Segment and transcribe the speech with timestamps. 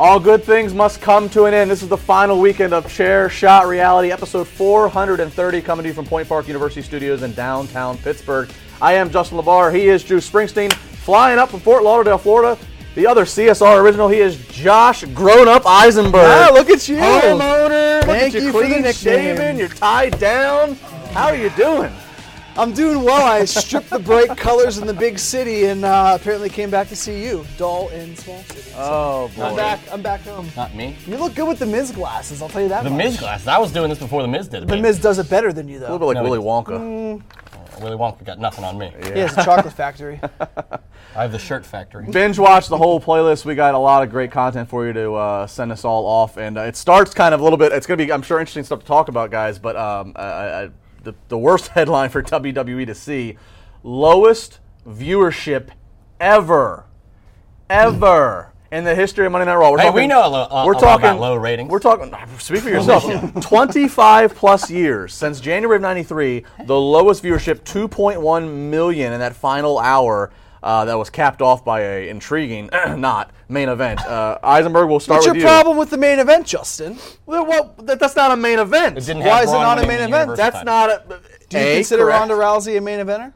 [0.00, 1.70] All good things must come to an end.
[1.70, 6.06] This is the final weekend of Chair Shot Reality, episode 430, coming to you from
[6.06, 8.48] Point Park University Studios in downtown Pittsburgh.
[8.80, 9.74] I am Justin LeBar.
[9.74, 12.58] He is Drew Springsteen, flying up from Fort Lauderdale, Florida.
[12.94, 16.14] The other CSR original, he is Josh Grown Up Eisenberg.
[16.14, 16.96] Wow, look at you.
[16.96, 17.96] Homeowner.
[17.98, 18.94] Look Thank at you, you for the nickname.
[18.94, 19.58] shaven.
[19.58, 20.76] You're tied down.
[21.12, 21.92] How are you doing?
[22.56, 23.24] I'm doing well.
[23.26, 26.96] I stripped the bright colors in the big city and uh, apparently came back to
[26.96, 28.70] see you, dull in small city.
[28.76, 29.44] Oh, boy.
[29.44, 29.80] I'm back.
[29.92, 30.48] I'm back home.
[30.56, 30.96] Not me.
[31.06, 32.42] You look good with the Miz glasses.
[32.42, 32.84] I'll tell you that.
[32.84, 32.98] The much.
[33.04, 33.46] Miz glasses.
[33.48, 34.68] I was doing this before the Miz did it.
[34.68, 34.76] The.
[34.76, 35.86] Miz does it better than you though.
[35.86, 35.92] A though.
[35.94, 37.22] little bit like No, Willy it- Wonka.
[37.80, 38.92] Willy Wonka got nothing on me.
[39.02, 40.20] He has a chocolate factory.
[41.16, 42.06] I have the shirt factory.
[42.10, 43.44] binge watch the whole playlist.
[43.46, 46.36] We got a lot of great content for you to uh, send us all off,
[46.36, 47.72] and uh, it starts kind of a little bit.
[47.72, 49.58] It's going to be, I'm sure, interesting stuff to talk about, guys.
[49.58, 50.70] But um, I, I,
[51.02, 53.36] the, the worst headline for WWE to see:
[53.82, 55.68] lowest viewership
[56.20, 56.86] ever,
[57.68, 58.52] ever.
[58.72, 60.64] In the history of Monday Night Raw, we're Hey, talking, we know a lo- a-
[60.64, 61.68] we're talking about low ratings.
[61.68, 62.08] We're talking.
[62.14, 63.02] Ah, speak for yourself.
[63.42, 69.76] Twenty-five plus years since January of '93, the lowest viewership, 2.1 million in that final
[69.80, 70.30] hour.
[70.62, 72.68] Uh, that was capped off by a intriguing,
[73.00, 74.00] not main event.
[74.04, 75.48] Uh, Eisenberg, we'll start What's your with you.
[75.48, 76.98] problem with the main event, Justin?
[77.24, 78.98] Well, well, that, that's not a main event.
[78.98, 80.30] It didn't Why have is it Braun not a winning main the event?
[80.30, 80.64] Universal That's title.
[80.66, 81.46] not a.
[81.48, 82.18] Do you A, consider correct.
[82.20, 83.32] Ronda Rousey a main eventer?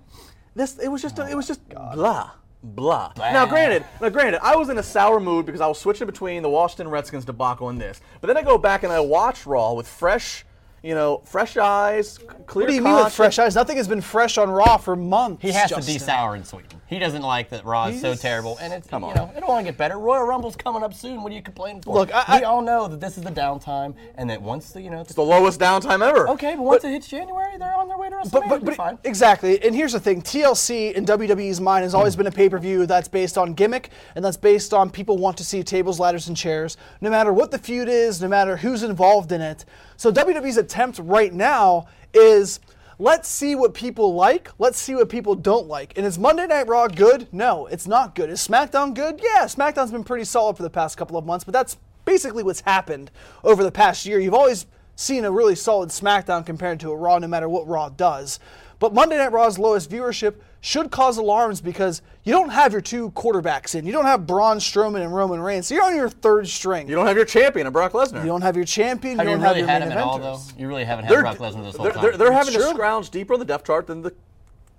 [0.55, 2.31] This it was just a, it was just blah
[2.63, 3.13] blah.
[3.17, 6.43] Now granted, now granted, I was in a sour mood because I was switching between
[6.43, 8.01] the Washington Redskins debacle and this.
[8.21, 10.45] But then I go back and I watch Raw with fresh,
[10.85, 13.55] you know, fresh eyes, clear What do you mean with fresh eyes?
[13.55, 15.41] Nothing has been fresh on Raw for months.
[15.41, 15.95] He has Justin.
[15.95, 16.69] to de-sour in Sweden.
[16.87, 19.15] He doesn't like that Raw is so terrible, and it's Come you on.
[19.15, 19.99] know it'll only get better.
[19.99, 21.23] Royal Rumble's coming up soon.
[21.23, 21.95] What are you complaining for?
[21.95, 24.83] Look, I- we I- all know that this is the downtime, and that once the
[24.83, 26.29] you know it's The lowest downtime ever.
[26.29, 28.31] okay, but once it hits January, they're on their way to WrestleMania.
[28.31, 28.99] But, but, It'll be but fine.
[29.05, 33.09] exactly, and here's the thing: TLC in WWE's mind has always been a pay-per-view that's
[33.09, 36.77] based on gimmick and that's based on people want to see tables, ladders, and chairs,
[37.01, 39.65] no matter what the feud is, no matter who's involved in it.
[39.97, 42.61] So WWE's attempt right now is.
[42.97, 44.53] Let's see what people like.
[44.61, 45.99] Let's see what people don't like.
[45.99, 47.27] And is Monday Night Raw good?
[47.33, 48.31] No, it's not good.
[48.31, 49.21] Is SmackDown good?
[49.21, 52.61] Yeah, SmackDown's been pretty solid for the past couple of months, but that's basically what's
[52.61, 53.11] happened
[53.43, 54.21] over the past year.
[54.21, 57.89] You've always seen a really solid SmackDown compared to a Raw, no matter what Raw
[57.89, 58.39] does.
[58.79, 63.11] But Monday Night Raw's lowest viewership should cause alarms because you don't have your two
[63.11, 63.85] quarterbacks in.
[63.85, 65.67] You don't have Braun Strowman and Roman Reigns.
[65.67, 66.89] So you're on your third string.
[66.89, 68.21] You don't have your champion, Brock Lesnar.
[68.23, 69.19] You don't have your champion.
[69.19, 70.39] have you you don't really have your had main him at all though?
[70.57, 72.03] You really haven't had they're, Brock Lesnar this whole they're, time.
[72.03, 72.71] they're, they're having to true.
[72.71, 74.15] scrounge deeper on the depth chart than the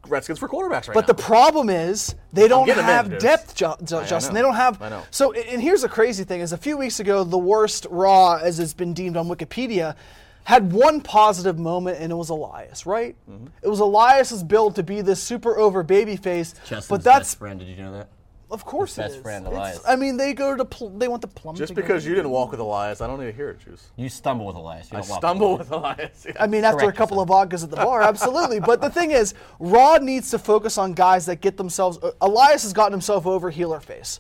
[0.07, 1.13] Redskins for quarterbacks right But now.
[1.13, 4.33] the problem is they don't have minute, depth, Ju- Ju- I Justin.
[4.33, 4.39] know.
[4.39, 4.81] They don't have.
[4.81, 5.03] I know.
[5.11, 8.59] So, and here's the crazy thing: is a few weeks ago, the worst Raw, as
[8.59, 9.95] it's been deemed on Wikipedia,
[10.45, 12.85] had one positive moment, and it was Elias.
[12.85, 13.15] Right?
[13.29, 13.47] Mm-hmm.
[13.61, 16.53] It was Elias's build to be this super over babyface.
[16.61, 17.59] Justin's but that's best friend.
[17.59, 18.07] Did you know that?
[18.51, 19.23] of course best it is.
[19.23, 19.81] friend, It's- Elias.
[19.87, 21.55] I mean, they go to pl- they want the plum.
[21.55, 21.87] Just together.
[21.87, 23.87] because you didn't walk with Elias, I don't need to hear it, Juice.
[23.97, 24.91] You stumble with Elias.
[24.91, 26.27] You I don't walk stumble with with Elias.
[26.39, 28.59] I mean, after a Correct couple of vodkas at the bar, absolutely.
[28.59, 31.97] But the thing is, Raw needs to focus on guys that get themselves.
[32.03, 34.19] uh, Elias has gotten himself over healer face.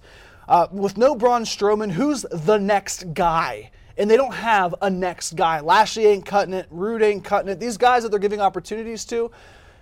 [0.49, 3.69] Uh, with no Braun Strowman, who's the next guy?
[3.97, 5.61] And they don't have a next guy.
[5.61, 6.67] Lashley ain't cutting it.
[6.69, 7.59] Roode ain't cutting it.
[7.59, 9.31] These guys that they're giving opportunities to,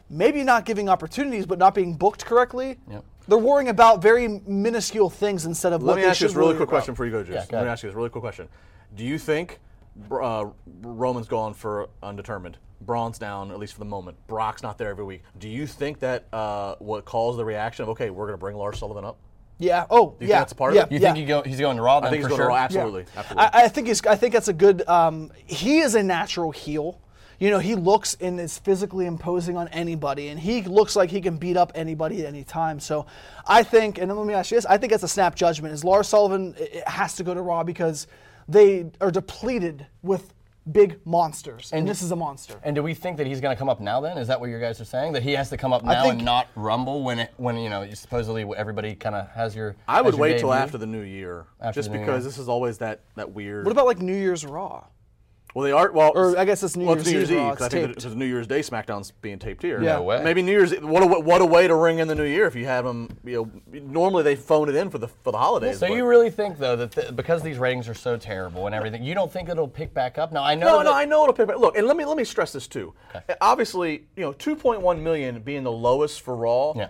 [0.10, 2.78] maybe not giving opportunities, but not being booked correctly.
[2.92, 3.04] Yep.
[3.28, 6.30] They're worrying about very minuscule things instead of Let what me they ask you should
[6.32, 6.76] this really worry quick about.
[6.78, 7.34] question before you go, Juice.
[7.34, 7.68] go Let me ahead.
[7.70, 8.48] ask you this really quick question.
[8.96, 9.60] Do you think
[10.12, 10.46] uh,
[10.82, 12.58] Roman's gone for undetermined?
[12.82, 14.18] Braun's down, at least for the moment.
[14.28, 15.24] Brock's not there every week.
[15.40, 18.58] Do you think that uh, what caused the reaction of, okay, we're going to bring
[18.58, 19.18] Lars Sullivan up?
[19.60, 19.86] Yeah.
[19.90, 20.40] Oh, you think yeah.
[20.40, 20.92] that's a part of it?
[20.92, 21.08] You yeah.
[21.08, 21.98] think he go, he's going to Raw?
[21.98, 22.46] I then think he's going sure?
[22.46, 22.56] to Raw.
[22.56, 22.64] Yeah.
[22.64, 23.06] Absolutely.
[23.16, 23.44] Absolutely.
[23.44, 24.06] I, I think he's.
[24.06, 24.88] I think that's a good.
[24.88, 27.00] Um, he is a natural heel.
[27.40, 31.20] You know, he looks and is physically imposing on anybody, and he looks like he
[31.20, 32.80] can beat up anybody at any time.
[32.80, 33.06] So,
[33.46, 35.74] I think, and let me ask you this: I think that's a snap judgment.
[35.74, 38.08] Is Lars Sullivan it it has to go to Raw because
[38.48, 40.34] they are depleted with
[40.72, 42.60] big monsters, and, this is a monster.
[42.64, 44.02] And do we think that he's going to come up now?
[44.02, 45.14] Then is that what you guys are saying?
[45.14, 47.90] That he has to come up now and not Rumble when it when you know
[47.94, 49.76] supposedly everybody kind of has your.
[49.88, 52.20] I would your wait till after the new year, After just because year.
[52.20, 53.66] this is always that that weird.
[53.66, 54.86] What about like New Year's Raw?
[55.54, 55.92] Well, they are.
[55.92, 57.62] Well, Or I guess it's New well, it's Year's New Year's Eve, Eve.
[57.62, 57.96] Oh, I think taped.
[57.96, 59.82] because New Year's Day SmackDown's being taped here.
[59.82, 59.98] Yeah.
[59.98, 60.24] No way.
[60.24, 60.72] Maybe New Year's.
[60.80, 63.10] What a what a way to ring in the new year if you have them.
[63.24, 65.78] You know, normally they phone it in for the for the holidays.
[65.80, 68.74] So but- you really think though that th- because these ratings are so terrible and
[68.74, 70.32] everything, you don't think it'll pick back up?
[70.32, 70.68] Now I know.
[70.68, 71.58] No, that, no, I know it'll pick back.
[71.58, 71.62] Up.
[71.62, 72.94] Look, and let me let me stress this too.
[73.40, 76.74] Obviously, you know, 2.1 million being the lowest for Raw.
[76.76, 76.88] Yeah.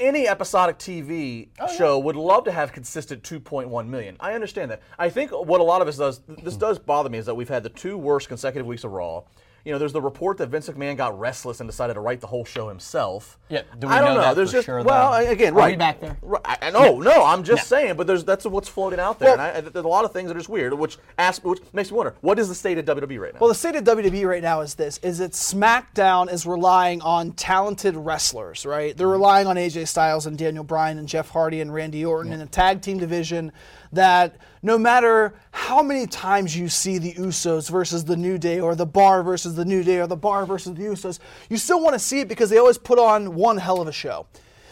[0.00, 4.16] Any episodic TV oh, show would love to have consistent 2.1 million.
[4.18, 4.82] I understand that.
[4.98, 7.48] I think what a lot of us does, this does bother me, is that we've
[7.48, 9.22] had the two worst consecutive weeks of Raw.
[9.64, 12.26] You know, there's the report that Vince McMahon got restless and decided to write the
[12.26, 13.38] whole show himself.
[13.48, 14.20] Yeah, do we I don't know know.
[14.20, 15.16] that there's for just sure, well, though?
[15.16, 16.18] I- again, Are we right back there?
[16.20, 19.40] Right, I, no, no, I'm just saying, but there's that's what's floating out there, and
[19.40, 21.96] I, there's a lot of things that are just weird, which asks, which makes me
[21.96, 23.40] wonder, what is the state of WWE right now?
[23.40, 27.32] Well, the state of WWE right now is this: is that SmackDown is relying on
[27.32, 28.94] talented wrestlers, right?
[28.94, 29.12] They're mm-hmm.
[29.12, 32.46] relying on AJ Styles and Daniel Bryan and Jeff Hardy and Randy Orton in a
[32.46, 33.50] tag team division
[33.94, 38.74] that no matter how many times you see the Usos versus the New Day or
[38.74, 41.18] the Bar versus the New Day or the Bar versus the Usos,
[41.50, 43.92] you still want to see it because they always put on one hell of a
[43.92, 44.26] show.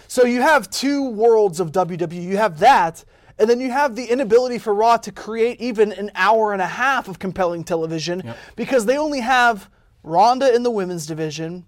[0.08, 2.22] So you have two worlds of WWE.
[2.22, 3.04] You have that,
[3.38, 6.66] and then you have the inability for Raw to create even an hour and a
[6.66, 9.70] half of compelling television because they only have
[10.02, 11.64] Ronda in the women's division,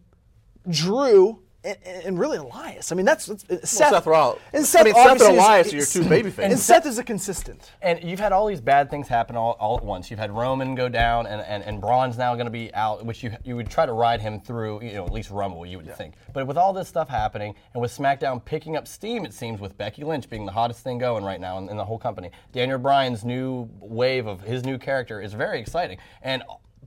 [0.69, 2.93] Drew, and, and really Elias.
[2.93, 3.91] I mean, that's, that's Seth.
[3.91, 4.41] Seth Rollins.
[4.53, 6.53] And Seth, I mean, Seth and obviously is- Elias are your two baby faces.
[6.53, 7.73] And Seth is a consistent.
[7.83, 10.11] And you've had all these bad things happen all, all at once.
[10.11, 13.23] You've had Roman go down, and, and, and Braun's now going to be out, which
[13.23, 15.95] you you would try to ride him through, you know, at least Rumble, you would
[15.97, 16.15] think.
[16.33, 19.77] But with all this stuff happening, and with SmackDown picking up steam, it seems, with
[19.79, 22.79] Becky Lynch being the hottest thing going right now in, in the whole company, Daniel
[22.79, 25.99] Bryan's new wave of his new character is very exciting.
[26.23, 26.43] And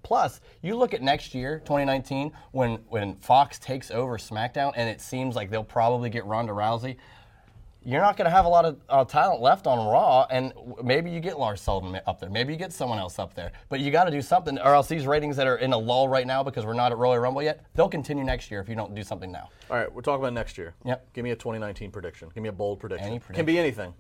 [0.07, 5.01] Plus, you look at next year, 2019, when when Fox takes over SmackDown, and it
[5.01, 6.95] seems like they'll probably get Ronda Rousey
[7.88, 10.75] you're not going to have a lot of uh, talent left on Raw, and w-
[10.83, 13.80] maybe you get Lars Sullivan up there, maybe you get someone else up there, but
[13.80, 16.27] you got to do something, or else these ratings that are in a lull right
[16.27, 18.94] now because we're not at Royal Rumble yet, they'll continue next year if you don't
[18.94, 19.48] do something now.
[19.71, 20.74] All right, we're talking about next year.
[20.83, 21.13] Yep.
[21.13, 22.30] Give me a 2019 prediction.
[22.36, 23.07] Give me a bold prediction.
[23.07, 23.36] Any prediction.
[23.36, 23.94] Can be anything.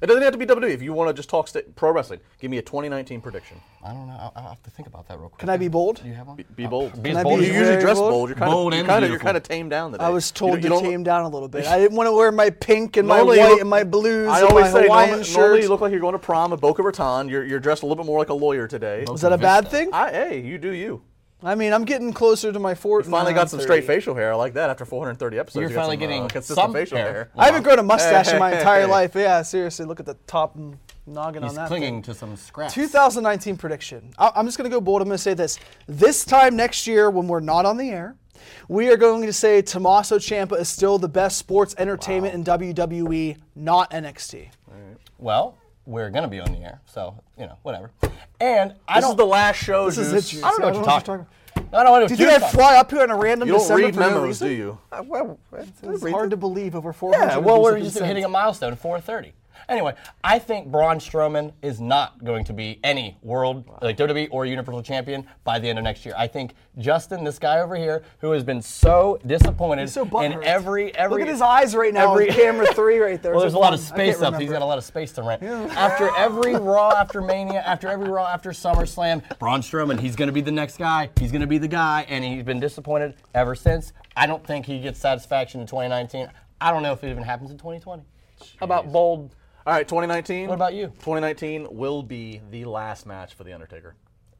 [0.00, 0.70] It doesn't have to be WWE.
[0.70, 3.58] If you want to just talk sta pro wrestling, give me a 2019 prediction.
[3.82, 4.16] I don't know.
[4.18, 5.38] I'll, I'll have to think about that real quick.
[5.38, 6.02] Can I be bold?
[6.02, 6.36] Do you have one?
[6.36, 7.02] Be, be bold.
[7.02, 8.10] Be Can I bold be as you you usually very dress bold?
[8.10, 8.28] bold.
[8.28, 9.26] You're kind Bold of, and you're kind of, you're beautiful.
[9.26, 10.04] kind of tamed down today.
[10.04, 11.66] I was You told don't- to you don't- tame down a little bit.
[11.66, 13.84] I didn't want to wear my pink and my Normally you white look- and my
[13.84, 15.36] blues I and always my say Hawaiian normally, shirt.
[15.40, 17.28] normally you look like you're going to prom at Boca Raton.
[17.28, 19.04] You're, you're dressed a little bit more like a lawyer today.
[19.10, 19.88] Is that a bad thing?
[19.92, 21.02] I, hey, you do you.
[21.44, 23.10] I mean, I'm getting closer to my 40.
[23.10, 24.32] Finally got some straight facial hair.
[24.32, 24.70] I like that.
[24.70, 27.12] After 430 episodes, You're you finally some, getting uh, consistent some facial hair.
[27.12, 27.30] hair.
[27.36, 28.58] I haven't grown a mustache in my Hey.
[28.58, 29.14] entire life.
[29.14, 31.68] Yeah, seriously, look at the top and noggin He's on that.
[31.68, 32.02] clinging thing.
[32.02, 32.72] to some scraps.
[32.74, 34.10] 2019 prediction.
[34.18, 35.02] I- I'm just going to go bold.
[35.02, 35.58] I'm going to say this.
[35.86, 38.16] This time next year, when we're not on the air,
[38.68, 43.36] we are going to say Tommaso Ciampa is still the best sports entertainment in WWE,
[43.54, 44.48] not NXT.
[45.18, 45.56] Well,
[45.86, 47.90] we're going to be on the air, so, you know, whatever.
[48.40, 50.40] And I This don't This is the last show, This is Juice.
[50.40, 51.26] it, I don't know what I you're talking about.
[51.56, 53.54] I don't know what Do you think I'd fly up here on a random You
[53.54, 54.48] don't December read for no memos, reason?
[54.48, 54.78] do you?
[55.04, 55.38] Well,
[55.82, 57.26] It's hard to believe over 400.
[57.26, 59.32] Yeah, well, we're just hitting a milestone, 430.
[59.68, 64.46] Anyway, I think Braun Strowman is not going to be any world, like WWE or
[64.46, 66.14] Universal Champion by the end of next year.
[66.16, 70.94] I think Justin, this guy over here, who has been so disappointed so in every
[70.94, 71.18] every.
[71.18, 72.12] Look at his eyes right now.
[72.12, 73.32] every- camera three right there.
[73.32, 74.00] Well, there's a lot of one.
[74.00, 74.40] I can't space up.
[74.40, 75.42] He's got a lot of space to rent.
[75.42, 80.32] After every Raw, after Mania, after every Raw, after SummerSlam, Braun Strowman, he's going to
[80.32, 81.10] be the next guy.
[81.18, 83.92] He's going to be the guy, and he's been disappointed ever since.
[84.16, 86.28] I don't think he gets satisfaction in 2019.
[86.60, 88.02] I don't know if it even happens in 2020.
[88.58, 89.34] How about bold?
[89.66, 90.48] All right, 2019.
[90.48, 90.88] What about you?
[90.88, 93.94] 2019 will be the last match for The Undertaker.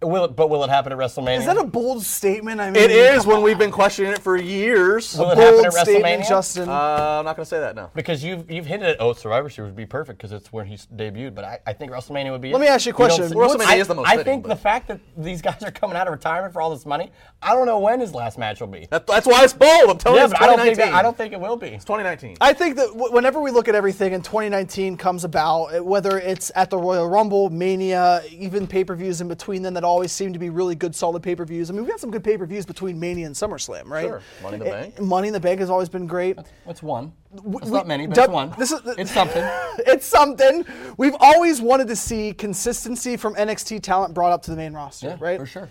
[0.05, 1.39] Will it, but will it happen at WrestleMania?
[1.41, 2.61] Is that a bold statement?
[2.61, 5.17] I mean, It is when we've been questioning it for years.
[5.17, 6.29] Will it happen bold at statement, WrestleMania?
[6.29, 6.69] Justin.
[6.69, 7.91] Uh, I'm not going to say that now.
[7.95, 10.87] because you've you've hinted at oh Survivor Series would be perfect because it's where he's
[10.95, 11.35] debuted.
[11.35, 12.53] But I, I think WrestleMania would be.
[12.53, 12.65] Let it.
[12.65, 13.29] me ask you a don't question.
[13.29, 15.43] see- What's- WrestleMania I, is the most I fitting, think but- the fact that these
[15.43, 17.11] guys are coming out of retirement for all this money,
[17.43, 18.87] I don't know when his last match will be.
[18.91, 19.91] That, that's why it's bold.
[19.91, 21.57] I'm telling yeah, you, it's but I don't think that, I don't think it will
[21.57, 21.69] be.
[21.69, 22.37] It's 2019.
[22.41, 26.19] I think that w- whenever we look at everything and 2019 comes about, uh, whether
[26.19, 30.39] it's at the Royal Rumble, Mania, even pay-per-views in between them that always seem to
[30.41, 31.71] be really good, solid pay-per-views.
[31.71, 34.07] I mean, we've got some good pay-per-views between Mania and SummerSlam, right?
[34.09, 34.21] Sure.
[34.43, 35.01] Money in the Eh, Bank.
[35.01, 36.37] Money in the Bank has always been great.
[36.67, 37.13] That's one?
[37.33, 38.55] It's we- not many, but Dub- it's one.
[38.59, 39.43] this is- it's something.
[39.87, 40.65] it's something.
[40.99, 45.07] We've always wanted to see consistency from NXT talent brought up to the main roster,
[45.11, 45.39] Yeah, right?
[45.39, 45.71] for sure.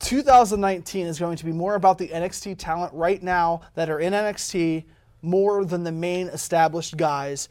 [0.00, 4.12] 2019 is going to be more about the NXT talent right now that are in
[4.12, 4.82] NXT
[5.22, 7.48] more than the main established guys.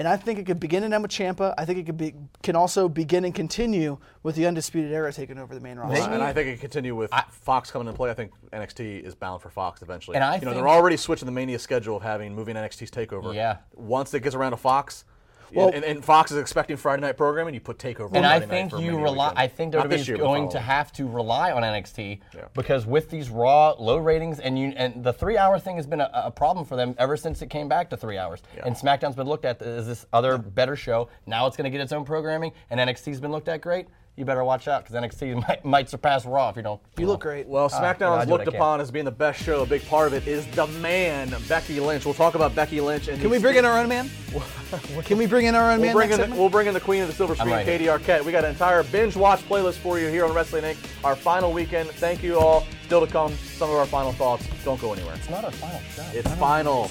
[0.00, 1.52] And I think it could begin in Emma Ciampa.
[1.58, 5.36] I think it could be can also begin and continue with the Undisputed Era taking
[5.36, 6.10] over the main roster.
[6.10, 8.10] and I think it could continue with Fox coming into play.
[8.10, 10.14] I think NXT is bound for Fox eventually.
[10.14, 13.34] And I you know, they're already switching the Mania schedule of having moving NXT's takeover.
[13.34, 13.58] Yeah.
[13.74, 15.04] Once it gets around to Fox,
[15.52, 18.10] Well- and, and Fox is expecting Friday night programming, you put takeover.
[18.10, 19.32] on And I think you rely.
[19.36, 22.42] I think WWE is going to have to rely on NXT Yeah.
[22.54, 26.10] because with these Raw low ratings and you and the three-hour thing has been a,
[26.12, 28.42] a problem for them ever since it came back to three hours.
[28.64, 31.08] And SmackDown's been looked at as this other better show.
[31.26, 33.86] Now it's going to get its own programming, and NXT's been looked at great.
[34.16, 36.80] You better watch out because NXT might, might surpass Raw if you don't.
[36.98, 37.46] you look great.
[37.46, 39.62] Well, SmackDown well, I is looked upon as being the best show.
[39.62, 42.04] A big part of it is the man, Becky Lynch.
[42.04, 43.08] We'll talk about Becky Lynch.
[43.08, 44.10] And Can we bring in our own man?
[45.04, 45.94] Can we bring in our own We'll man?
[45.96, 47.78] bring, next in the, we'll bring in the queen of the silver screen, right here.
[47.78, 48.24] Katie Arquette.
[48.24, 50.76] We got an entire binge watch playlist for you here on Wrestling Inc.
[51.04, 51.88] Our final weekend.
[51.90, 52.66] Thank you all.
[52.84, 54.46] Still to come, some of our final thoughts.
[54.64, 55.14] Don't go anywhere.
[55.14, 56.04] It's not our final show.
[56.12, 56.90] It's final.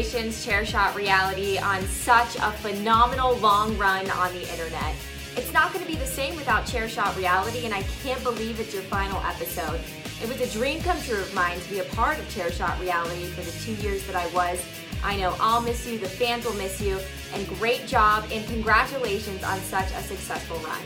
[0.00, 4.94] Congratulations, Chairshot Reality, on such a phenomenal long run on the internet.
[5.36, 8.72] It's not going to be the same without Chairshot Reality, and I can't believe it's
[8.72, 9.78] your final episode.
[10.22, 13.26] It was a dream come true of mine to be a part of Chairshot Reality
[13.26, 14.64] for the two years that I was.
[15.04, 16.98] I know I'll miss you, the fans will miss you,
[17.34, 20.80] and great job and congratulations on such a successful run.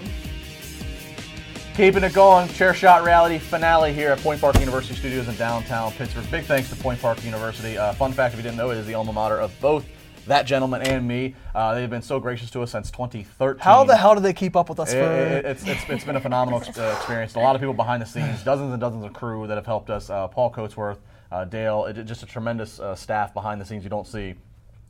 [1.74, 5.90] Keeping it going, Chair Shot Reality finale here at Point Park University Studios in downtown
[5.92, 6.30] Pittsburgh.
[6.30, 7.76] Big thanks to Point Park University.
[7.76, 9.84] Uh, fun fact, if you didn't know, it is the alma mater of both
[10.28, 11.34] that gentleman and me.
[11.52, 13.60] Uh, they've been so gracious to us since 2013.
[13.60, 15.12] How the hell do they keep up with us It- for?
[15.12, 17.34] it- it's, it's, it's been a phenomenal uh, experience.
[17.34, 19.90] A lot of people behind the scenes, dozens and dozens of crew that have helped
[19.90, 20.08] us.
[20.10, 20.98] Uh, Paul Coatsworth,
[21.32, 24.34] uh, Dale, it, just a tremendous uh, staff behind the scenes you don't see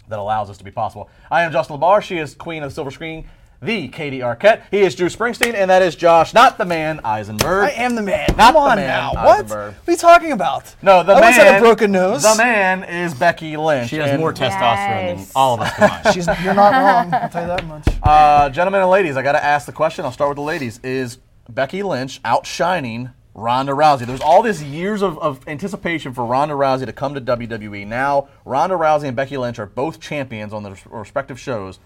[0.08, 1.08] that allows this to be possible.
[1.30, 2.02] I am Justin LeBar.
[2.02, 3.26] She is Queen of the Silver Screen,
[3.64, 4.62] the Katie Arquette.
[4.70, 7.64] He is Drew Springsteen, and that is Josh, not the man, Eisenberg.
[7.64, 8.26] I am the man.
[8.36, 9.12] Not Come the on man, now.
[9.14, 9.44] What?
[9.44, 9.74] Eisenberg.
[9.74, 10.74] What are you talking about?
[10.82, 11.22] No, the I man.
[11.22, 12.22] once had a broken nose.
[12.22, 13.90] The man is Becky Lynch.
[13.90, 16.14] She has more testosterone than all of us combined.
[16.14, 17.14] She's, you're not wrong.
[17.14, 17.88] I'll tell you that much.
[18.02, 20.04] Uh, gentlemen and ladies, I got to ask the question.
[20.04, 20.78] I'll start with the ladies.
[20.82, 21.18] Is
[21.48, 24.06] Becky Lynch outshining Ronda Rousey?
[24.06, 27.86] There's all these years of, of anticipation for Ronda Rousey to come to WWE.
[27.86, 31.78] Now, Ronda Rousey and Becky Lynch are both champions on their respective shows.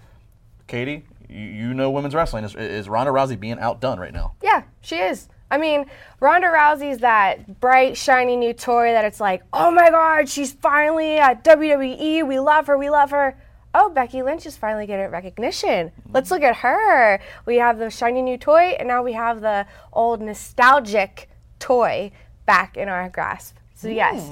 [0.69, 2.45] Katie, you, you know women's wrestling.
[2.45, 4.35] Is, is Ronda Rousey being outdone right now?
[4.41, 5.27] Yeah, she is.
[5.51, 5.87] I mean,
[6.19, 11.17] Ronda Rousey's that bright, shiny new toy that it's like, oh my God, she's finally
[11.17, 12.25] at WWE.
[12.25, 12.77] We love her.
[12.77, 13.35] We love her.
[13.73, 15.91] Oh, Becky Lynch is finally getting recognition.
[16.11, 17.19] Let's look at her.
[17.45, 22.11] We have the shiny new toy, and now we have the old nostalgic toy
[22.45, 23.57] back in our grasp.
[23.75, 24.27] So, yes,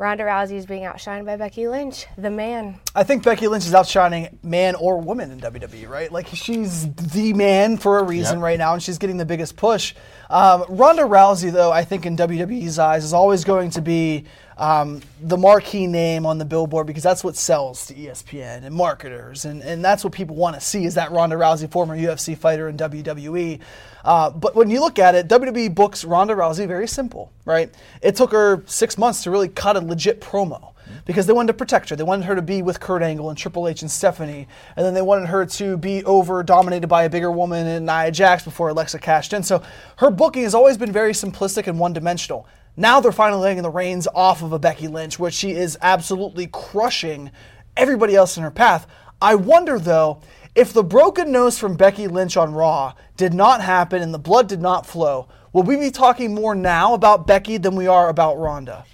[0.00, 2.80] Ronda Rousey is being outshined by Becky Lynch, the man.
[2.94, 6.10] I think Becky Lynch is outshining man or woman in WWE, right?
[6.10, 8.42] Like she's the man for a reason Yep.
[8.42, 9.94] right now, and she's getting the biggest push.
[10.30, 14.24] Um, Ronda Rousey, though, I think in WWE's eyes, is always going to be
[14.60, 19.46] um, the marquee name on the billboard because that's what sells to ESPN and marketers,
[19.46, 22.68] and, and that's what people want to see is that Ronda Rousey, former UFC fighter
[22.68, 23.58] in WWE.
[24.04, 27.74] Uh, but when you look at it, WWE books Ronda Rousey very simple, right?
[28.02, 30.74] It took her six months to really cut a legit promo
[31.06, 31.96] because they wanted to protect her.
[31.96, 34.92] They wanted her to be with Kurt Angle and Triple H and Stephanie, and then
[34.92, 38.68] they wanted her to be over dominated by a bigger woman in Nia Jax before
[38.68, 39.42] Alexa cashed in.
[39.42, 39.62] So
[39.96, 42.46] her booking has always been very simplistic and one dimensional.
[42.76, 46.46] Now they're finally laying the reins off of a Becky Lynch, which she is absolutely
[46.46, 47.30] crushing
[47.76, 48.86] everybody else in her path.
[49.20, 50.20] I wonder though,
[50.54, 54.48] if the broken nose from Becky Lynch on Raw did not happen and the blood
[54.48, 58.38] did not flow, will we be talking more now about Becky than we are about
[58.38, 58.84] Ronda?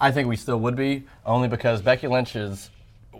[0.00, 2.70] I think we still would be, only because Becky Lynch is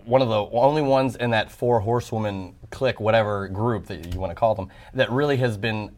[0.04, 4.30] one of the only ones in that four horsewoman clique, whatever group that you want
[4.30, 5.90] to call them, that really has been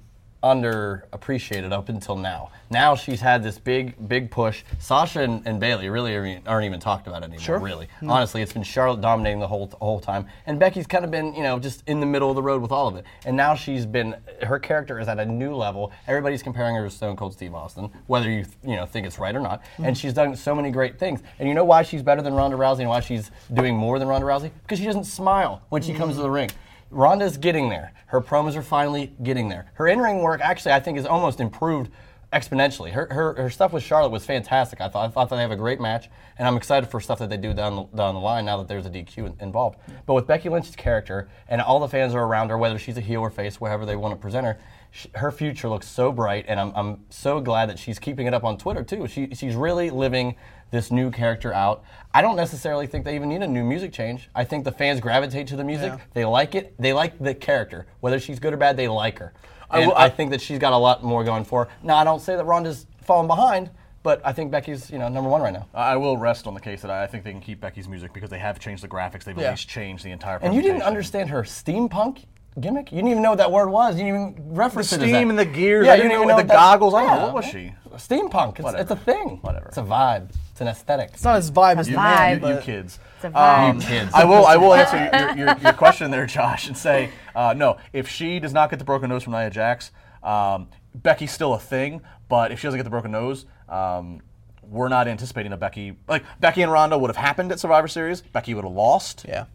[0.44, 2.50] underappreciated up until now.
[2.70, 4.62] Now she's had this big, big push.
[4.78, 7.58] Sasha and, and Bayley really aren't aren't even talked about anymore.
[7.58, 11.34] Really, honestly, it's been Charlotte dominating the whole whole time, and Becky's kind of been,
[11.34, 13.04] you know, just in the middle of the road with all of it.
[13.24, 15.92] And now she's been, her character is at a new level.
[16.06, 19.34] Everybody's comparing her to Stone Cold Steve Austin, whether you you know think it's right
[19.34, 19.62] or not.
[19.62, 19.84] Mm-hmm.
[19.84, 21.20] And she's done so many great things.
[21.38, 24.08] And you know why she's better than Ronda Rousey and why she's doing more than
[24.08, 24.50] Ronda Rousey?
[24.62, 26.00] Because she doesn't smile when she mm-hmm.
[26.00, 26.50] comes to the ring.
[26.94, 27.92] Ronda's getting there.
[28.06, 29.72] Her promos are finally getting there.
[29.74, 31.90] Her in-ring work actually I think is almost improved
[32.32, 32.90] exponentially.
[32.90, 34.80] Her, her, her stuff with Charlotte was fantastic.
[34.80, 37.30] I thought I thought they have a great match, and I'm excited for stuff that
[37.30, 39.78] they do down the, down the line now that there's a DQ in- involved.
[40.04, 43.00] But with Becky Lynch's character and all the fans are around her, whether she's a
[43.00, 44.58] heel or face, wherever they want to present her,
[44.90, 48.34] sh her future looks so bright, and I'm, I'm so glad that she's keeping it
[48.34, 49.06] up on Twitter too.
[49.06, 50.34] She, she's really living
[50.70, 51.84] this new character out.
[52.12, 54.28] I don't necessarily think they even need a new music change.
[54.34, 55.92] I think the fans gravitate to the music.
[55.92, 56.00] Yeah.
[56.14, 56.74] They like it.
[56.78, 57.86] They like the character.
[58.00, 59.32] Whether she's good or bad, they like her.
[59.70, 61.70] I And will- I, I- think that she's got a lot more going for her.
[61.82, 63.70] Now, I don't say that Ronda's falling behind,
[64.02, 65.66] but I think Becky's you know number one right now.
[65.74, 68.30] I will rest on the case that I think they can keep Becky's music because
[68.30, 69.24] they have changed the graphics.
[69.24, 69.46] They've Yeah.
[69.46, 70.38] at least changed the entire.
[70.42, 72.24] And you didn't understand her steampunk
[72.60, 72.92] gimmick?
[72.92, 73.96] You didn't even know what that word was.
[73.98, 76.24] You didn't even reference The it steam and the gears, Yeah, I you didn't didn't
[76.24, 77.72] even know the goggles, I don't know, what was she?
[77.96, 78.60] Steampunk.
[78.60, 79.38] It's, it's a thing.
[79.42, 79.66] Whatever.
[79.68, 80.30] It's a vibe.
[80.54, 81.10] It's an aesthetic.
[81.14, 82.40] It's not as vibe as the vibe.
[82.40, 83.00] man, you, you kids.
[83.16, 83.82] It's a vibe.
[83.82, 84.12] You kids.
[84.14, 84.46] I will.
[84.46, 87.78] I will answer your, your, your question there, Josh, and say uh, no.
[87.92, 89.90] If she does not get the broken nose from Nia Jax,
[90.22, 92.02] um, Becky's still a thing.
[92.28, 94.20] But if she doesn't get the broken nose, um,
[94.62, 98.20] we're not anticipating a Becky like Becky and Ronda would have happened at Survivor Series.
[98.20, 99.26] Becky would have lost.
[99.28, 99.46] yeah.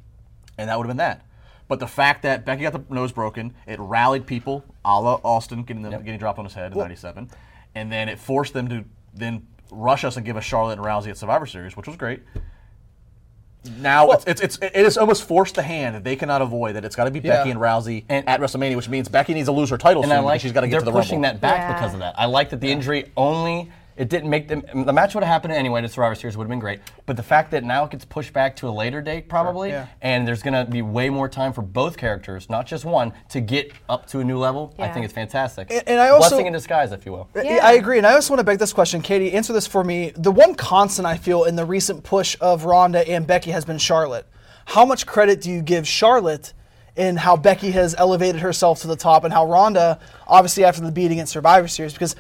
[0.58, 1.26] and that would have been that.
[1.70, 5.64] But the fact that Becky got the nose broken, it rallied people, a la Austin
[5.64, 7.30] getting the, getting dropped on his head in '97,
[7.74, 11.08] and then it forced them to then rush us and give us Charlotte and Rousey
[11.10, 12.22] at Survivor Series, which was great.
[13.80, 16.86] Now it's, it's, it's it has almost forced the hand that they cannot avoid that
[16.86, 19.52] it's got to be Becky and Rousey And- at WrestleMania, which means Becky needs to
[19.52, 21.22] lose her title and soon I like she's got to get they're to the pushing
[21.22, 21.74] that back Yeah.
[21.74, 22.16] because of that.
[22.18, 25.54] I like that the injury only it didn't make them the match would have happened
[25.54, 25.82] anyway.
[25.82, 28.32] The Survivor Series would have been great, but the fact that now it gets pushed
[28.32, 29.88] back to a later date probably, Yeah.
[30.02, 33.42] and there's going to be way more time for both characters, not just one, to
[33.42, 34.74] get up to a new level.
[34.80, 35.70] I think it's fantastic.
[35.70, 37.28] And- and I also- blessing in disguise, if you will.
[37.36, 37.60] Yeah.
[37.62, 39.34] I agree, and I also want to beg this question, Katie.
[39.34, 40.14] Answer this for me.
[40.16, 43.78] The one constant I feel in the recent push of Ronda and Becky has been
[43.78, 44.26] Charlotte.
[44.66, 46.54] How much credit do you give Charlotte
[46.96, 50.92] in how Becky has elevated herself to the top, and how Ronda, obviously after the
[50.92, 52.16] beating at Survivor Series, because.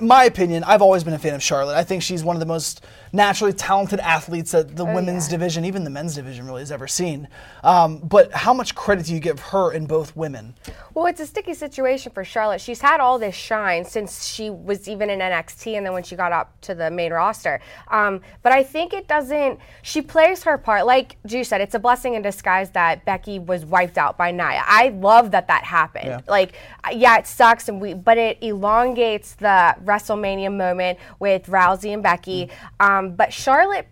[0.00, 1.76] My opinion, I've always been a fan of Charlotte.
[1.76, 5.32] I think she's one of the most naturally talented athletes that the women's yeah.
[5.36, 7.28] division, even the men's division, really has ever seen.
[7.64, 10.54] Um, but how much credit do you give her in both women?
[10.94, 12.60] Well, it's a sticky situation for Charlotte.
[12.60, 16.16] She's had all this shine since she was even in NXT and then when she
[16.16, 17.60] got up to the main roster.
[17.88, 20.86] Um, but I think it doesn't, she plays her part.
[20.86, 24.62] Like Ju said, it's a blessing in disguise that Becky was wiped out by Nia.
[24.66, 26.06] I love that that happened.
[26.06, 26.20] Yeah.
[26.28, 26.52] Like,
[26.84, 32.02] uh, yeah, it sucks, and we, but it elongates the WrestleMania moment with Rousey and
[32.02, 32.50] Becky.
[32.78, 33.86] Um, but Charlotte,